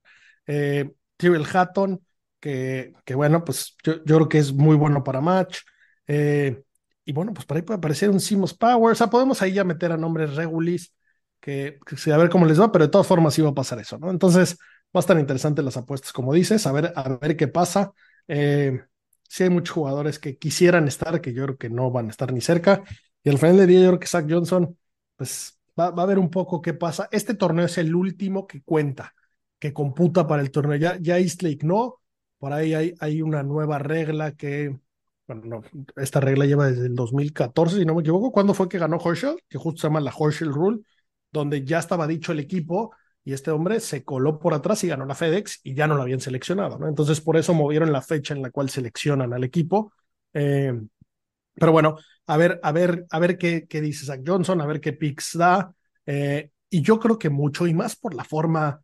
[0.48, 2.04] Eh, Tyrell Hatton,
[2.40, 5.60] que, que bueno, pues yo, yo, creo que es muy bueno para match.
[6.08, 6.60] Eh,
[7.04, 8.90] y bueno, pues por ahí puede aparecer un Simos Power.
[8.90, 10.92] O sea, podemos ahí ya meter a nombres regulis,
[11.40, 13.98] que, que, a ver cómo les va, pero de todas formas iba a pasar eso,
[13.98, 14.10] ¿no?
[14.10, 14.56] Entonces,
[14.94, 17.92] va a estar interesante las apuestas, como dices, a ver, a ver qué pasa.
[18.28, 18.82] Eh,
[19.28, 22.32] sí hay muchos jugadores que quisieran estar, que yo creo que no van a estar
[22.32, 22.82] ni cerca.
[23.22, 24.76] Y al final del día, yo creo que Zach Johnson,
[25.16, 27.08] pues Va, a ver un poco qué pasa.
[27.10, 29.14] Este torneo es el último que cuenta,
[29.58, 30.76] que computa para el torneo.
[30.76, 32.00] Ya, ya Eastlake no,
[32.38, 34.78] por ahí hay, hay una nueva regla que,
[35.26, 35.62] bueno, no,
[35.96, 38.32] esta regla lleva desde el 2014, si no me equivoco.
[38.32, 39.36] ¿Cuándo fue que ganó Horschel?
[39.48, 40.80] Que justo se llama la Horschel Rule,
[41.32, 42.92] donde ya estaba dicho el equipo
[43.24, 46.02] y este hombre se coló por atrás y ganó la FedEx y ya no lo
[46.02, 46.88] habían seleccionado, ¿no?
[46.88, 49.92] Entonces por eso movieron la fecha en la cual seleccionan al equipo.
[50.32, 50.72] Eh,
[51.54, 54.80] pero bueno, a ver, a ver, a ver qué, qué dice Zach Johnson, a ver
[54.80, 55.74] qué picks da.
[56.06, 58.82] Eh, y yo creo que mucho, y más por la forma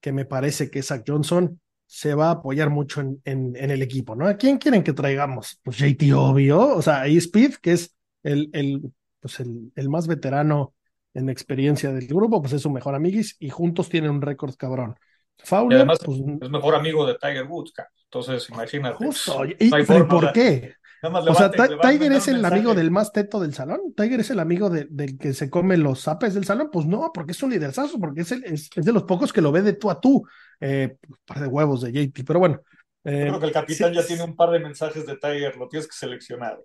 [0.00, 4.16] que me parece que Zach Johnson se va a apoyar mucho en, en, el equipo,
[4.16, 4.26] ¿no?
[4.26, 5.60] ¿A quién quieren que traigamos?
[5.62, 10.06] Pues JT obvio, o sea, ahí Speed, que es el, el, pues el, el, más
[10.06, 10.74] veterano
[11.14, 14.96] en experiencia del grupo, pues es su mejor amiguis y juntos tienen un récord cabrón.
[15.38, 17.72] Fowler, y además pues, es mejor amigo de Tiger Woods,
[18.04, 18.96] entonces imagínate.
[18.96, 19.70] Justo, ¿y,
[20.08, 20.74] por qué?
[21.02, 23.92] o sea, Tiger es el amigo del más teto del salón.
[23.96, 26.70] Tiger es el amigo del que se come los zapes del salón.
[26.72, 29.62] Pues no, porque es un liderzazo, porque es, es, de los pocos que lo ve
[29.62, 30.24] de tú a tú.
[30.60, 32.60] Eh, un par de huevos de JT, pero bueno.
[33.04, 35.86] Eh, creo que el capitán ya tiene un par de mensajes de Tiger, lo tienes
[35.86, 36.58] que seleccionar.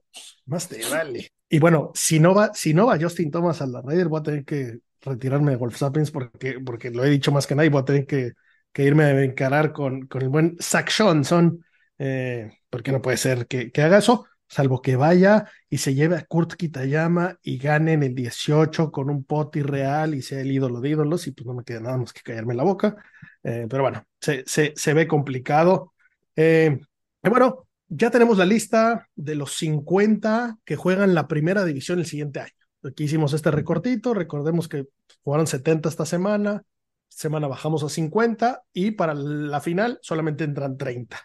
[0.45, 1.28] Más te vale.
[1.49, 4.23] Y bueno, si no va, si no va Justin Thomas a la Raider, voy a
[4.23, 7.82] tener que retirarme de Golf Sapiens porque, porque lo he dicho más que nadie, voy
[7.82, 8.34] a tener que,
[8.71, 11.63] que irme a encarar con, con el buen Zach Johnson,
[11.97, 16.15] eh, porque no puede ser que, que, haga eso, salvo que vaya y se lleve
[16.15, 20.52] a Kurt Kitayama y gane en el 18 con un poti real y sea el
[20.52, 22.95] ídolo de ídolos, y pues no me queda nada más que callarme la boca.
[23.43, 25.93] Eh, pero bueno, se, se, se ve complicado.
[26.36, 26.80] Eh,
[27.24, 32.39] bueno, ya tenemos la lista de los 50 que juegan la primera división el siguiente
[32.39, 32.54] año.
[32.84, 34.86] Aquí hicimos este recortito, recordemos que
[35.24, 36.63] jugaron 70 esta semana,
[37.10, 41.20] semana bajamos a 50 y para la final solamente entran 30.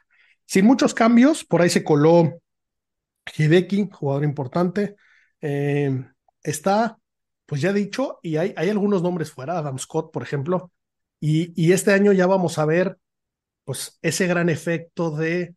[0.47, 2.41] Sin muchos cambios, por ahí se coló
[3.37, 4.97] Hideki, jugador importante.
[5.41, 6.05] Eh,
[6.43, 6.99] está,
[7.47, 10.73] pues ya dicho, y hay, algunos nombres fuera, Adam Scott, por ejemplo,
[11.21, 12.99] y este año ya vamos a ver
[13.65, 15.55] pues ese gran efecto de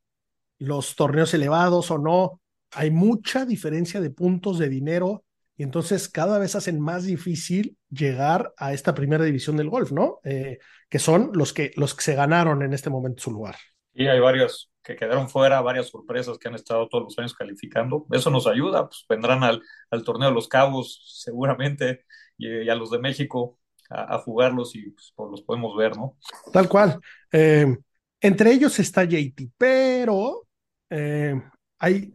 [0.59, 2.41] los torneos elevados o no.
[2.71, 5.23] Hay mucha diferencia de puntos de dinero
[5.55, 10.19] y entonces cada vez hacen más difícil llegar a esta primera división del golf, ¿no?
[10.23, 13.55] Eh, que son los que, los que se ganaron en este momento su lugar.
[13.93, 18.05] Y hay varios que quedaron fuera, varias sorpresas que han estado todos los años calificando.
[18.11, 22.05] Eso nos ayuda, pues vendrán al, al torneo de los Cabos seguramente
[22.37, 26.17] y, a los de México a, jugarlos y pues, los podemos ver, ¿no?
[26.53, 26.99] Tal cual.
[27.31, 27.75] Eh,
[28.21, 30.47] entre ellos está JT, pero
[30.89, 31.41] eh,
[31.79, 32.13] hay,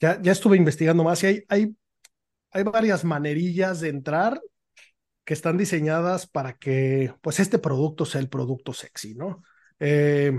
[0.00, 1.76] ya, ya estuve investigando más y hay, hay
[2.56, 4.40] hay varias manerillas de entrar
[5.24, 9.42] que están diseñadas para que pues este producto sea el producto sexy, ¿no?
[9.78, 10.32] Eh,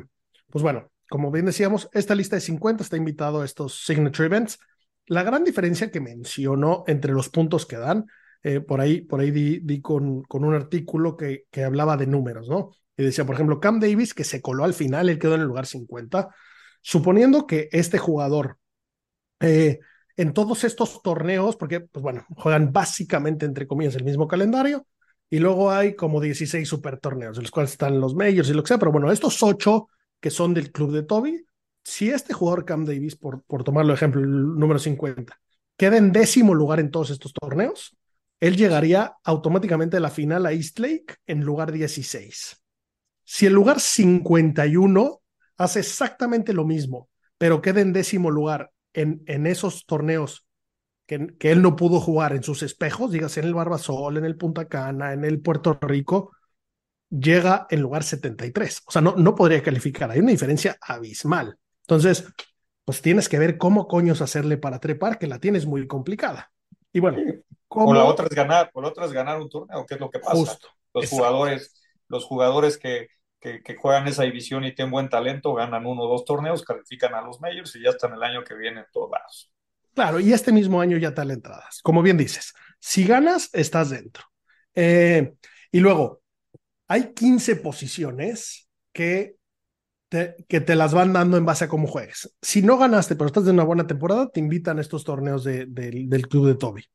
[0.49, 4.57] pues bueno, como bien decíamos, esta lista de 50 está invitado a estos signature events.
[5.05, 8.05] La gran diferencia que mencionó entre los puntos que dan,
[8.41, 12.49] eh, por ahí, por ahí di, con, con, un artículo que, que hablaba de números,
[12.49, 12.71] ¿no?
[12.97, 15.47] Y decía, por ejemplo, Cam Davis, que se coló al final, él quedó en el
[15.47, 16.29] lugar 50,
[16.81, 18.57] suponiendo que este jugador
[19.39, 19.79] eh,
[20.15, 24.87] en todos estos torneos, porque, pues bueno, juegan básicamente, entre comillas, el mismo calendario,
[25.29, 28.63] y luego hay como 16 super torneos, en los cuales están los majors y lo
[28.63, 31.45] que sea, pero bueno, estos ocho que son del club de Toby,
[31.83, 35.39] si este jugador Cam Davis, por, por tomarlo ejemplo, el número 50,
[35.77, 37.95] queda en décimo lugar en todos estos torneos,
[38.39, 42.61] él llegaría automáticamente a la final a East Lake en lugar 16.
[43.29, 45.21] Si el lugar 51
[45.57, 50.47] hace exactamente lo mismo, pero queda en décimo lugar en, esos torneos
[51.05, 54.37] que, que, él no pudo jugar en sus espejos, dígase en el Barbasol, en el
[54.37, 56.31] Punta Cana, en el Puerto Rico,
[57.09, 58.83] llega en lugar 73.
[58.87, 60.09] O sea, no, no podría calificar.
[60.09, 61.57] Hay una diferencia abismal.
[61.81, 62.25] Entonces,
[62.85, 66.49] pues tienes que ver cómo coños hacerle para trepar, que la tienes muy complicada.
[66.93, 67.17] Y bueno,
[67.67, 67.89] ¿cómo...
[67.89, 70.09] o la otra es ganar, o la otra es ganar un torneo, ¿qué es lo
[70.09, 70.33] que pasa?
[70.33, 71.73] Justo, los jugadores,
[72.07, 73.09] los jugadores que,
[73.63, 77.21] que, juegan esa división y tienen buen talento, ganan uno o dos torneos, califican a
[77.21, 79.51] los majors y ya están el año que viene en todos.
[79.93, 81.81] Claro, y este mismo año ya da entradas.
[81.81, 84.23] Como bien dices, si ganas, estás dentro.
[84.75, 85.33] Eh,
[85.71, 86.21] y luego,
[86.87, 89.37] hay 15 posiciones que
[90.09, 92.33] te, que te las van dando en base a cómo juegues.
[92.41, 96.27] Si no ganaste, pero estás de una buena temporada, te invitan a estos torneos del
[96.29, 96.85] club de Toby.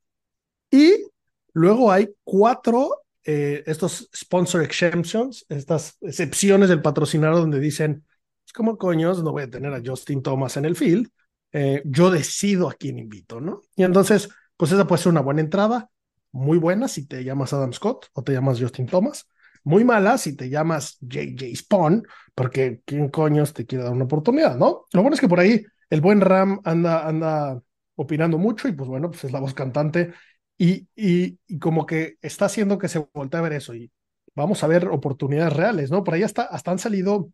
[0.71, 1.05] Y
[1.53, 8.05] luego hay cuatro eh, estos sponsor exemptions, estas excepciones del patrocinador donde dicen,
[8.45, 11.09] es como coños, no voy a tener a Justin Thomas en el field,
[11.51, 13.61] eh, yo decido a quién invito, ¿no?
[13.75, 15.89] Y entonces, pues esa puede ser una buena entrada,
[16.31, 19.29] muy buena si te llamas Adam Scott o te llamas Justin Thomas,
[19.63, 22.05] muy mala si te llamas JJ Spawn,
[22.35, 24.85] porque quién coños te quiere dar una oportunidad, ¿no?
[24.91, 27.61] Lo bueno es que por ahí el buen Ram anda, anda
[27.95, 30.13] opinando mucho y pues bueno, pues es la voz cantante
[30.57, 33.91] y, y, como que está haciendo que se voltee a ver eso y
[34.35, 36.03] vamos a ver oportunidades reales, ¿no?
[36.03, 37.31] Por ahí hasta, han salido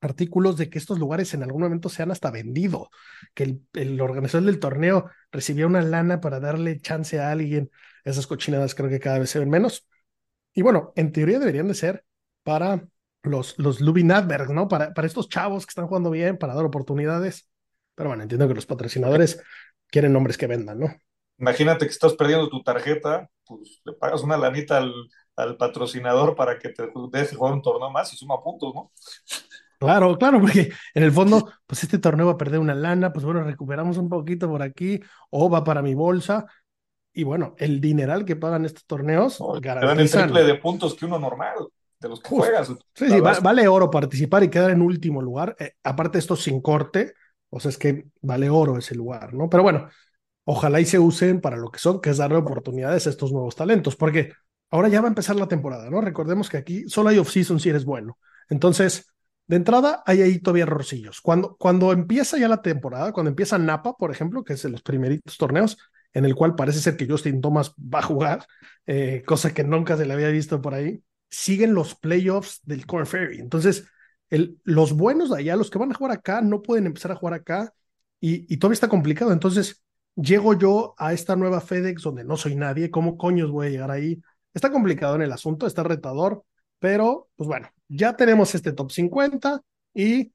[0.00, 2.90] artículos de que estos lugares en algún momento se han hasta vendido,
[3.34, 7.70] que el, organizador del torneo recibía una lana para darle chance a alguien.
[8.04, 9.86] Esas cochinadas creo que cada vez se ven menos.
[10.54, 12.04] Y bueno, en teoría deberían de ser
[12.42, 12.86] para
[13.22, 14.68] los, los Lubin ¿no?
[14.68, 17.48] Para, para estos chavos que están jugando bien, para dar oportunidades.
[17.94, 19.42] Pero bueno, entiendo que los patrocinadores
[19.88, 20.96] quieren nombres que vendan, ¿no?
[21.40, 24.92] Imagínate que estás perdiendo tu tarjeta, pues le pagas una lanita al,
[25.36, 28.92] al patrocinador para que te deje jugar un torneo más y suma puntos, ¿no?
[29.78, 33.24] Claro, claro, porque en el fondo, pues este torneo va a perder una lana, pues
[33.24, 35.00] bueno, recuperamos un poquito por aquí,
[35.30, 36.44] o va para mi bolsa,
[37.14, 41.06] y bueno, el dineral que pagan estos torneos no, dan el triple de puntos que
[41.06, 41.54] uno normal,
[41.98, 42.68] de los que juegas.
[42.94, 47.14] Sí, sí, vale oro participar y quedar en último lugar, eh, aparte esto sin corte,
[47.48, 49.48] O sea, es que vale oro ese lugar, ¿no?
[49.48, 49.88] Pero bueno,
[50.50, 53.54] ojalá y se usen para lo que son, que es darle oportunidades a estos nuevos
[53.54, 54.32] talentos, porque
[54.70, 56.00] ahora ya va a empezar la temporada, ¿no?
[56.00, 58.18] Recordemos que aquí solo hay off-season si eres bueno.
[58.48, 59.06] Entonces,
[59.46, 61.20] de entrada, hay ahí todavía errorcillos.
[61.20, 64.82] Cuando, cuando empieza ya la temporada, cuando empieza Napa, por ejemplo, que es de los
[64.82, 65.78] primeritos torneos,
[66.12, 68.44] en el cual parece ser que Justin Thomas va a jugar,
[68.86, 73.06] eh, cosa que nunca se le había visto por ahí, siguen los playoffs del Corn
[73.06, 73.38] Ferry.
[73.38, 73.86] Entonces,
[74.30, 77.16] el, los buenos de allá, los que van a jugar acá, no pueden empezar a
[77.16, 77.72] jugar acá
[78.20, 79.32] y, y todavía está complicado.
[79.32, 79.80] Entonces,
[80.14, 82.90] llego yo a esta nueva FedEx donde no soy nadie.
[82.90, 84.20] ¿Cómo coños voy a llegar ahí?
[84.54, 86.44] Está complicado en el asunto, está retador,
[86.78, 89.60] pero pues bueno, ya tenemos este top 50
[89.94, 90.32] y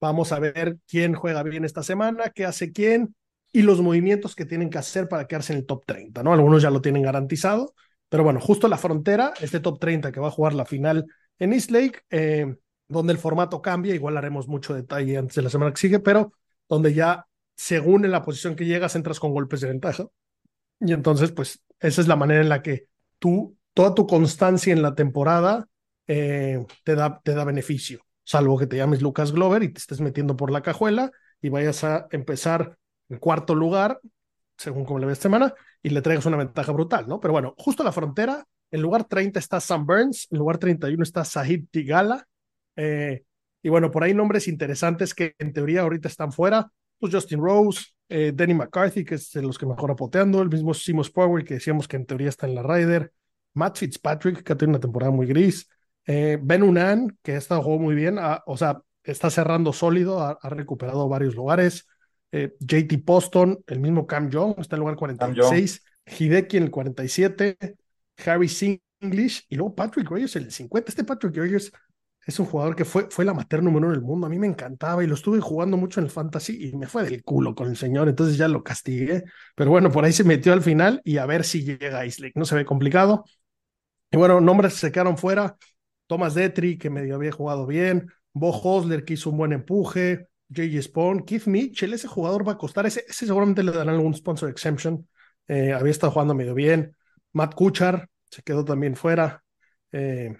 [0.00, 3.14] vamos a ver quién juega bien esta semana, qué hace quién
[3.52, 6.32] y los movimientos que tienen que hacer para quedarse en el top 30, ¿no?
[6.32, 7.74] Algunos ya lo tienen garantizado,
[8.08, 11.06] pero bueno, justo la frontera, este top 30 que va a jugar la final
[11.38, 12.54] en East Lake, eh,
[12.88, 16.32] donde el formato cambia, igual haremos mucho detalle antes de la semana que sigue, pero
[16.68, 17.26] donde ya
[17.58, 20.06] según en la posición que llegas entras con golpes de ventaja.
[20.78, 22.86] Y entonces, pues esa es la manera en la que
[23.18, 25.66] tú, toda tu constancia en la temporada
[26.06, 30.00] eh, te, da, te da beneficio, salvo que te llames Lucas Glover y te estés
[30.00, 31.10] metiendo por la cajuela
[31.42, 34.00] y vayas a empezar en cuarto lugar,
[34.56, 37.18] según como le ves semana, y le traigas una ventaja brutal, ¿no?
[37.18, 41.02] Pero bueno, justo a la frontera, en lugar 30 está Sam Burns, en lugar 31
[41.02, 42.24] está Sahid Tigala,
[42.76, 43.24] eh,
[43.62, 47.86] y bueno, por ahí nombres interesantes que en teoría ahorita están fuera, pues Justin Rose,
[48.08, 51.54] eh, Danny McCarthy, que es de los que mejor apoteando, el mismo Simos Power, que
[51.54, 53.12] decíamos que en teoría está en la Ryder,
[53.54, 55.68] Matt Fitzpatrick, que ha tenido una temporada muy gris,
[56.06, 60.38] eh, Ben Unan, que ha estado jugando muy bien, o sea, está cerrando sólido, ha,
[60.48, 61.86] recuperado varios lugares,
[62.32, 66.70] eh, JT Poston, el mismo Cam Young, está en el lugar 46, Hideki en el
[66.70, 67.56] 47,
[68.24, 68.48] Harry
[69.00, 70.90] English y luego Patrick Reyes en el 50.
[70.90, 71.72] Este Patrick Reyes
[72.28, 74.26] es un jugador que fue, fue la mater número uno del mundo.
[74.26, 77.02] A mí me encantaba y lo estuve jugando mucho en el fantasy y me fue
[77.04, 79.24] del culo con el señor, entonces ya lo castigué.
[79.54, 82.04] Pero bueno, por ahí se metió al final y a ver si llega a.
[82.34, 83.24] No se ve complicado.
[84.10, 85.56] Y bueno, nombres se quedaron fuera.
[86.06, 88.12] Thomas Detri, que medio había jugado bien.
[88.34, 90.28] Bo Hosler, que hizo un buen empuje.
[90.54, 90.82] J.J.
[90.82, 92.84] Spawn, Keith Mitchell, ese jugador va a costar.
[92.84, 95.08] Ese, ese seguramente le darán algún sponsor exemption.
[95.46, 96.94] Eh, había estado jugando medio bien.
[97.32, 99.42] Matt Kuchar se quedó también fuera.
[99.92, 100.36] Eh,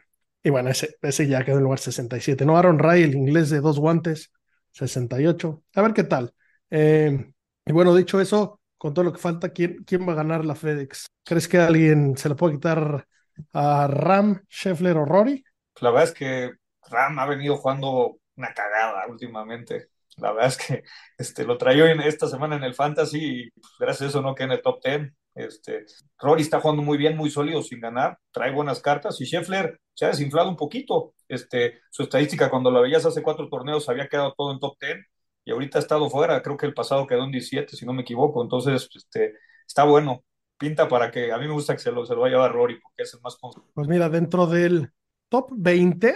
[0.48, 2.46] y bueno, ese, ese ya quedó en lugar 67.
[2.46, 4.32] No, Aaron Ray, el inglés de dos guantes,
[4.72, 5.62] 68.
[5.74, 6.32] A ver qué tal.
[6.70, 7.32] Eh,
[7.66, 10.54] y bueno, dicho eso, con todo lo que falta, ¿quién, ¿quién va a ganar la
[10.54, 11.08] FedEx?
[11.22, 13.06] ¿Crees que alguien se le puede quitar
[13.52, 15.44] a Ram, Scheffler o Rory?
[15.82, 16.52] La verdad es que
[16.90, 19.88] Ram ha venido jugando una cagada últimamente.
[20.16, 20.82] La verdad es que
[21.18, 24.46] este, lo en esta semana en el Fantasy y pues, gracias a eso no queda
[24.46, 25.12] en el top 10.
[25.38, 25.86] Este,
[26.18, 30.04] Rory está jugando muy bien, muy sólido, sin ganar, trae buenas cartas y Scheffler se
[30.04, 31.14] ha desinflado un poquito.
[31.28, 34.96] Este, su estadística cuando la veías hace cuatro torneos había quedado todo en top 10
[35.44, 38.02] y ahorita ha estado fuera, creo que el pasado quedó en 17, si no me
[38.02, 39.34] equivoco, entonces este,
[39.66, 40.24] está bueno,
[40.58, 42.80] pinta para que a mí me gusta que se lo, se lo vaya a Rory
[42.80, 43.38] porque es el más...
[43.74, 44.90] Pues mira, dentro del
[45.28, 46.14] top 20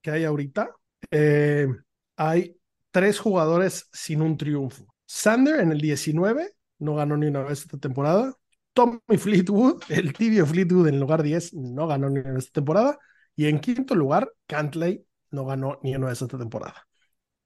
[0.00, 0.70] que hay ahorita,
[1.10, 1.68] eh,
[2.16, 2.56] hay
[2.90, 4.86] tres jugadores sin un triunfo.
[5.06, 8.34] Sander en el 19, no ganó ni una vez esta temporada.
[8.72, 12.98] Tommy Fleetwood, el tibio Fleetwood en lugar 10, no ganó ni vez esta temporada.
[13.36, 16.86] Y en quinto lugar, Cantley no ganó ni una vez esta temporada.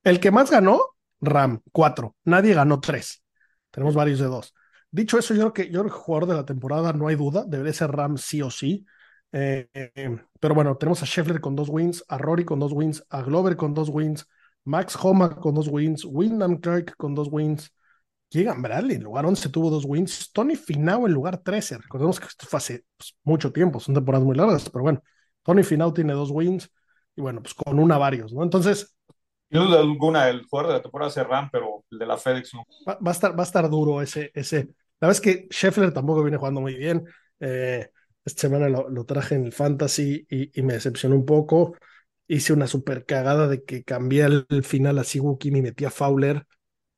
[0.02, 0.80] El que más ganó,
[1.20, 2.16] Ram, 4.
[2.24, 3.22] Nadie ganó 3.
[3.70, 4.54] Tenemos varios de dos.
[4.90, 7.44] Dicho eso, yo creo que yo creo que jugador de la temporada, no hay duda,
[7.46, 8.86] debería ser Ram sí o sí.
[9.32, 13.04] Eh, eh, pero bueno, tenemos a Scheffler con dos wins, a Rory con dos wins,
[13.10, 14.26] a Glover con dos wins,
[14.64, 17.72] Max Homa con dos wins, Wyndham Clark con dos wins,
[18.28, 21.78] Keegan Bradley en lugar 11 tuvo dos wins, Tony Finau en lugar 13.
[21.78, 25.02] Recordemos que esto fue hace pues, mucho tiempo, son temporadas muy largas, pero bueno,
[25.42, 26.70] Tony Finau tiene dos wins
[27.14, 28.42] y bueno, pues con una varios, ¿no?
[28.42, 28.94] Entonces.
[29.50, 32.64] Sin duda alguna, el jugador de la temporada Ram, pero el de la FedEx no.
[32.86, 34.68] Va, a, estar, va a estar duro ese, ese.
[35.00, 37.04] La verdad es que Scheffler tampoco viene jugando muy bien.
[37.38, 37.88] Eh,
[38.24, 41.76] esta semana lo, traje en el fantasy y, me decepcionó un poco.
[42.26, 46.44] Hice una super cagada de que cambié el, final a Siwuki y metí a Fowler,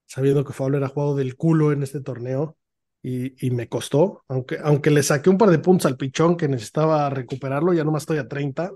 [0.08, 2.56] sabiendo que Fowler ha jugado del culo en este torneo
[3.02, 4.24] y, y, me costó.
[4.26, 8.02] Aunque, aunque le saqué un par de puntos al pichón que necesitaba recuperarlo, ya nomás
[8.02, 8.72] estoy a 30.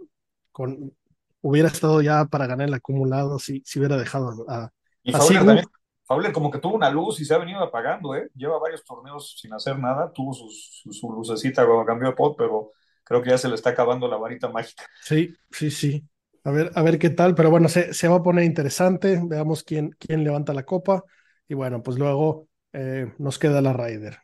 [0.52, 0.94] Con,
[1.40, 4.70] hubiera estado ya para ganar el acumulado si, si hubiera dejado a.
[5.02, 5.66] Y Fowler también
[6.04, 8.28] Fowler como que tuvo una luz y se ha venido apagando, ¿eh?
[8.34, 10.48] Lleva varios torneos sin hacer nada, tuvo su,
[10.92, 12.70] su, lucecita cuando cambió de pot, pero
[13.04, 14.84] creo que ya se le está acabando la varita mágica.
[15.00, 16.04] Sí, sí, sí.
[16.44, 19.20] A ver, a ver qué tal, pero bueno, se, se va a poner interesante.
[19.24, 21.04] Veamos quién, quién levanta la copa.
[21.52, 24.18] Y bueno, pues luego eh, nos queda la Ryder.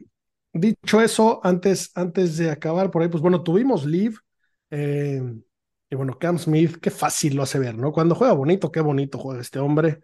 [0.55, 4.17] Dicho eso, antes, antes de acabar por ahí, pues bueno, tuvimos Live.
[4.71, 5.23] Eh,
[5.91, 7.93] y bueno, Cam Smith, qué fácil lo hace ver, ¿no?
[7.93, 10.01] Cuando juega bonito, qué bonito juega este hombre.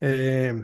[0.00, 0.54] Eh,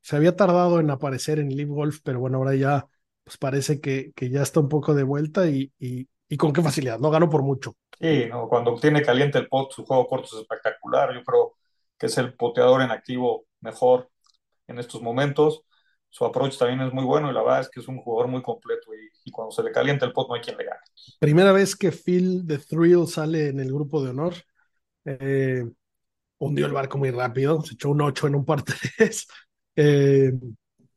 [0.00, 2.86] se había tardado en aparecer en Live Golf, pero bueno, ahora ya
[3.24, 6.62] pues parece que, que ya está un poco de vuelta y, y, y con qué
[6.62, 7.74] facilidad, no ganó por mucho.
[7.98, 11.12] Sí, no, cuando tiene caliente el pot, su juego corto es espectacular.
[11.14, 11.56] Yo creo
[11.98, 14.10] que es el poteador en activo mejor
[14.70, 15.62] en estos momentos.
[16.08, 18.42] Su approach también es muy bueno y la verdad es que es un jugador muy
[18.42, 18.90] completo
[19.24, 20.80] y, cuando se le calienta el pot no hay quien le gane.
[21.20, 24.34] Primera vez que Phil The Thrill sale en el grupo de honor.
[25.04, 25.64] Eh,
[26.38, 29.26] hundió el barco muy rápido, se echó un 8 en un par 3.
[29.76, 30.32] Eh,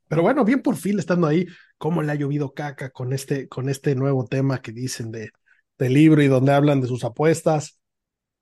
[0.09, 1.45] pero bueno, bien por Phil estando ahí.
[1.77, 5.29] Cómo le ha llovido caca con este, con este nuevo tema que dicen de,
[5.77, 7.79] del libro y donde hablan de sus apuestas.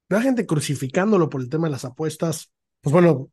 [0.10, 2.52] Veo gente crucificándolo por el tema de las apuestas.
[2.82, 3.30] Pues bueno,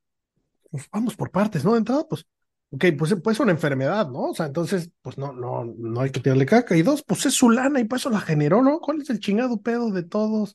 [0.71, 1.73] pues vamos por partes, ¿no?
[1.73, 2.27] De entrada, pues,
[2.71, 4.31] ok, pues pues es una enfermedad, ¿no?
[4.31, 6.77] O sea, entonces, pues no, no, no hay que tirarle caca.
[6.77, 8.81] Y dos, pues es su lana y por eso la generó, ¿no?
[8.81, 10.55] ¿Cuál es el chingado pedo de todos?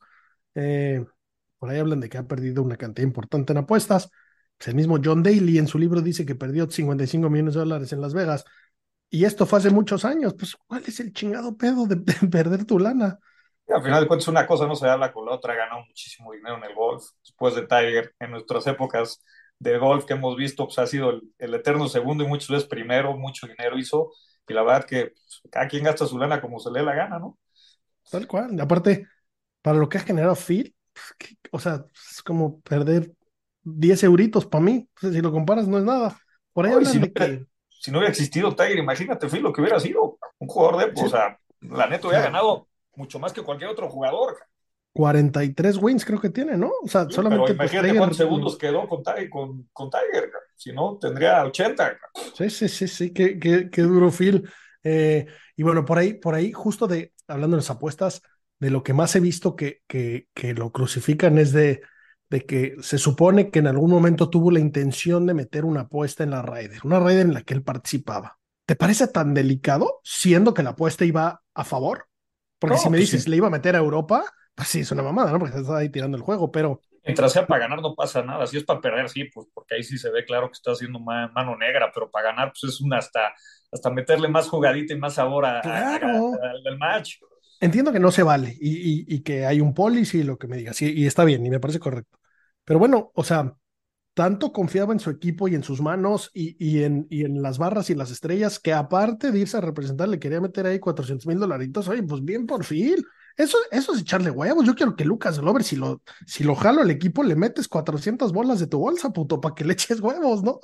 [0.55, 1.03] Eh,
[1.57, 4.09] por ahí hablan de que ha perdido una cantidad importante en apuestas.
[4.57, 7.93] Pues el mismo John Daly en su libro dice que perdió 55 millones de dólares
[7.93, 8.45] en Las Vegas.
[9.09, 10.33] Y esto fue hace muchos años.
[10.33, 13.19] Pues, ¿cuál es el chingado pedo de, de perder tu lana?
[13.67, 15.55] Y al final de cuentas, una cosa no se habla con la otra.
[15.55, 17.03] Ganó muchísimo dinero en el golf.
[17.23, 19.23] Después de Tiger, en nuestras épocas
[19.59, 22.67] de golf que hemos visto, pues ha sido el, el eterno segundo y muchas veces
[22.67, 23.15] primero.
[23.17, 24.11] Mucho dinero hizo.
[24.47, 26.95] Y la verdad que pues, cada quien gasta su lana como se le dé la
[26.95, 27.37] gana, ¿no?
[28.09, 28.59] Tal cual.
[28.59, 29.07] Aparte,
[29.61, 33.11] para lo que ha generado Phil, pues, o sea, es como perder
[33.63, 34.87] 10 euritos para mí.
[34.99, 36.19] Si lo comparas, no es nada.
[36.51, 37.45] Por ahí si no hubiera- que.
[37.69, 40.17] Si no hubiera existido Tiger, imagínate, Phil, lo que hubiera sido.
[40.39, 41.05] Un jugador de, Sí.
[41.05, 44.37] o sea, la neta hubiera ganado mucho más que cualquier otro jugador.
[44.93, 46.71] 43 wins creo que tiene, ¿no?
[46.83, 49.89] O sea, Sí, solamente pero pues, imagínate Tiger- cuántos segundos quedó con, Tiger, con, con
[49.89, 50.31] Tiger.
[50.31, 50.43] cara.
[50.55, 51.85] Si no, tendría 80.
[51.97, 52.11] cara.
[52.31, 54.49] Sí, sí, sí, sí, qué, qué, qué duro Phil.
[54.83, 58.21] Eh, y bueno, por ahí, por ahí, justo de, hablando de las apuestas,
[58.59, 61.81] de lo que más he visto que, que, que lo crucifican es de,
[62.29, 66.23] de que se supone que en algún momento tuvo la intención de meter una apuesta
[66.23, 68.39] en la Raider, una Raider en la que él participaba.
[68.65, 72.07] ¿Te parece tan delicado siendo que la apuesta iba a favor?
[72.59, 73.29] Porque No, si me pues dices, sí.
[73.29, 74.23] le iba a meter a Europa,
[74.55, 75.39] pues sí, es una mamada, ¿no?
[75.39, 78.47] Porque estás ahí tirando el juego, pero Mientras sea para ganar, no pasa nada.
[78.47, 80.99] Si es para perder, sí, pues porque ahí sí se ve claro que está haciendo
[80.99, 83.33] ma- mano negra, pero para ganar, pues es una hasta,
[83.71, 86.39] hasta meterle más jugadita y más sabor a, a- Claro.
[86.41, 87.15] a- al match.
[87.59, 90.47] entiendo que no se vale y, y- y que hay un policy y lo que
[90.47, 92.19] me digas, y, y está bien, y me parece correcto.
[92.65, 93.55] Pero bueno, o sea,
[94.13, 97.57] tanto confiaba en su equipo y en sus manos y, y en, y en las
[97.59, 101.27] barras y las estrellas que aparte de irse a representar le quería meter ahí 400
[101.27, 101.87] mil dolaritos.
[101.89, 102.97] Oye, pues bien por fin.
[103.37, 104.65] Eso, eso es echarle huevos.
[104.65, 108.31] Yo quiero que Lucas Glover, si lo, si lo jalo al equipo, le metes 400
[108.33, 110.59] bolas de tu bolsa, puto, para que le eches huevos, ¿no?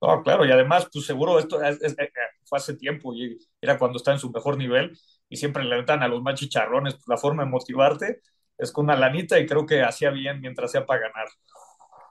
[0.00, 2.10] No, claro, y además, pues seguro esto es- es- eh,
[2.44, 4.92] fue hace tiempo y era cuando está en su mejor nivel
[5.28, 8.20] y siempre le dan a los más chicharrones, pues la forma de motivarte
[8.58, 11.26] es con una lanita y creo que hacía bien mientras sea para ganar.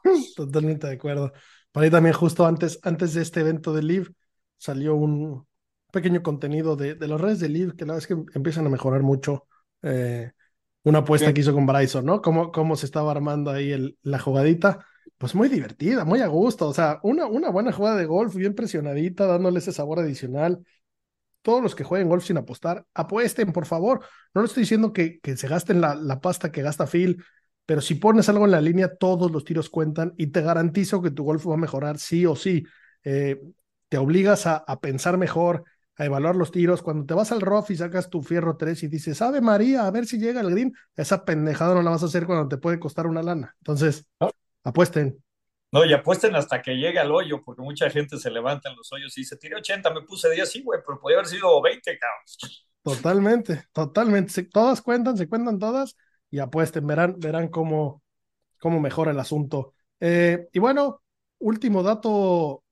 [0.35, 1.31] Totalmente de acuerdo.
[1.71, 4.07] Por ahí también justo antes, antes de este evento de Live
[4.57, 5.47] salió un
[5.91, 8.69] pequeño contenido de, de las redes de Live que la verdad es que empiezan a
[8.69, 9.47] mejorar mucho.
[9.83, 10.31] Eh,
[10.83, 11.33] una apuesta Sí.
[11.33, 12.21] que hizo con Bryson, ¿no?
[12.21, 14.85] Cómo, cómo se estaba armando ahí el- la jugadita.
[15.17, 16.67] Pues muy divertida, muy a gusto.
[16.67, 20.63] O sea, una, una buena jugada de golf, bien presionadita, dándole ese sabor adicional.
[21.41, 24.01] Todos los que jueguen golf sin apostar, apuesten, por favor.
[24.33, 27.23] No le estoy diciendo que, que se gasten la, la pasta que gasta Phil,
[27.67, 31.11] pero si pones algo en la línea, todos los tiros cuentan y te garantizo que
[31.11, 32.65] tu golf va a mejorar sí o sí.
[33.03, 33.39] Eh,
[33.89, 35.63] te obligas a, a pensar mejor,
[35.97, 36.81] a evaluar los tiros.
[36.81, 39.91] Cuando te vas al rough y sacas tu fierro 3 y dices, Ave María, a
[39.91, 42.79] ver si llega el green, esa pendejada no la vas a hacer cuando te puede
[42.79, 43.55] costar una lana.
[43.59, 44.31] Entonces, ¿No?
[44.63, 45.23] apuesten.
[45.71, 48.91] No, y apuesten hasta que llegue al hoyo, porque mucha gente se levanta en los
[48.93, 51.97] hoyos y dice, tiré 80, me puse 10, sí, güey, pero podía haber sido 20,
[51.99, 52.23] cabrón.
[52.83, 54.31] Totalmente, totalmente.
[54.31, 55.95] Se- todas cuentan, se cuentan todas
[56.29, 58.03] y apuesten, verán, verán cómo,
[58.59, 59.73] cómo mejora el asunto.
[59.99, 61.03] Eh, y bueno,
[61.39, 62.63] último dato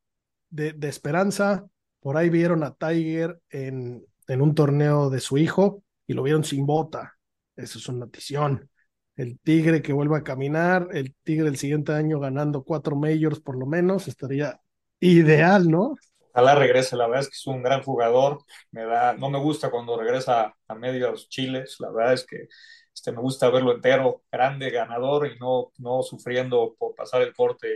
[0.50, 1.68] de, de esperanza.
[2.04, 6.44] Por ahí vieron a Tiger en, en un torneo de su hijo y lo vieron
[6.44, 7.14] sin bota.
[7.56, 8.70] Eso es una notición.
[9.16, 13.58] El Tigre que vuelve a caminar, el Tigre el siguiente año ganando cuatro majors por
[13.58, 14.60] lo menos, estaría
[15.00, 15.96] ideal, ¿no?
[16.34, 18.40] Ojalá regrese, la verdad es que es un gran jugador.
[18.72, 22.48] Me da, no me gusta cuando regresa a medios chiles, la verdad es que
[22.94, 27.74] este, me gusta verlo entero, grande, ganador y no, no sufriendo por pasar el corte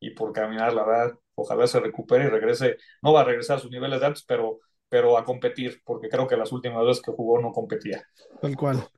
[0.00, 1.18] y por caminar, la verdad.
[1.34, 2.76] Ojalá se recupere y regrese.
[3.02, 6.26] No va a regresar a sus niveles de antes, pero, pero a competir, porque creo
[6.26, 8.02] que las últimas veces que jugó no competía.
[8.40, 8.88] Tal cual.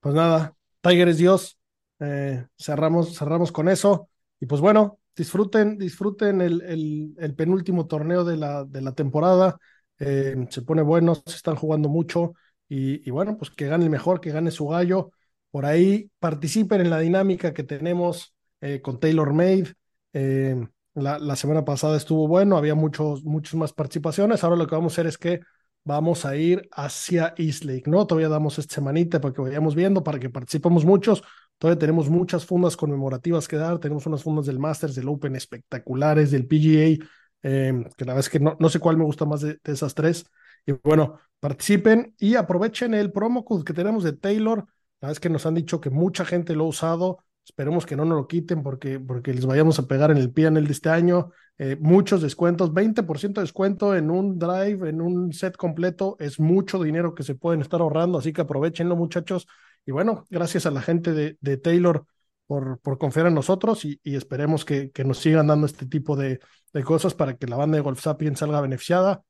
[0.00, 1.58] Pues nada, Tiger es Dios.
[2.00, 4.08] Eh, cerramos, cerramos con eso.
[4.40, 9.58] Y pues bueno, disfruten, disfruten el, el, penúltimo torneo de la, de la temporada.
[9.98, 12.34] Eh, se pone bueno, se están jugando mucho.
[12.68, 15.12] Y, y, bueno, pues que gane el mejor, que gane su gallo.
[15.50, 19.74] Por ahí participen en la dinámica que tenemos eh, con Taylor Made.
[20.12, 20.56] Eh,
[20.94, 24.42] La, semana pasada estuvo bueno, había muchos, muchas más participaciones.
[24.42, 25.40] Ahora lo que vamos a hacer es que
[25.84, 28.06] vamos a ir hacia East Lake, ¿no?
[28.06, 31.22] Todavía damos esta semanita para que vayamos viendo, para que participemos muchos.
[31.58, 33.78] Todavía tenemos muchas fundas conmemorativas que dar.
[33.78, 37.06] Tenemos unas fundas del Masters, del Open espectaculares, del PGA,
[37.42, 39.72] eh, que la verdad es que no, no sé cuál me gusta más de, de
[39.72, 40.26] esas tres.
[40.66, 44.58] Y bueno, participen y aprovechen el promo code que tenemos de Taylor.
[45.00, 47.18] La verdad es que nos han dicho que mucha gente lo ha usado.
[47.50, 50.66] Esperemos que no nos lo quiten porque, porque les vayamos a pegar en el el
[50.66, 51.32] de este año.
[51.58, 56.16] Eh, muchos descuentos, 20% de descuento en un drive, en un set completo.
[56.20, 59.48] Es mucho dinero que se pueden estar ahorrando, así que aprovechenlo, muchachos.
[59.84, 62.06] Y bueno, gracias a la gente de, de Taylor
[62.46, 66.38] por, por, confiar en nosotros y, esperemos que, que, nos sigan dando este tipo de,
[66.72, 69.22] de, cosas para que la banda de Golf Sapiens salga beneficiada.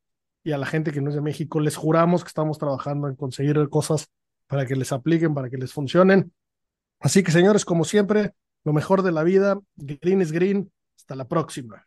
[0.45, 3.16] Y a la gente que no es de México, les juramos que estamos trabajando en
[3.16, 4.09] conseguir cosas
[4.47, 6.33] para que les apliquen, para que les funcionen.
[7.01, 8.34] Así que, señores, como siempre,
[8.64, 10.70] lo mejor de la vida, green is green.
[10.96, 11.86] Hasta la próxima.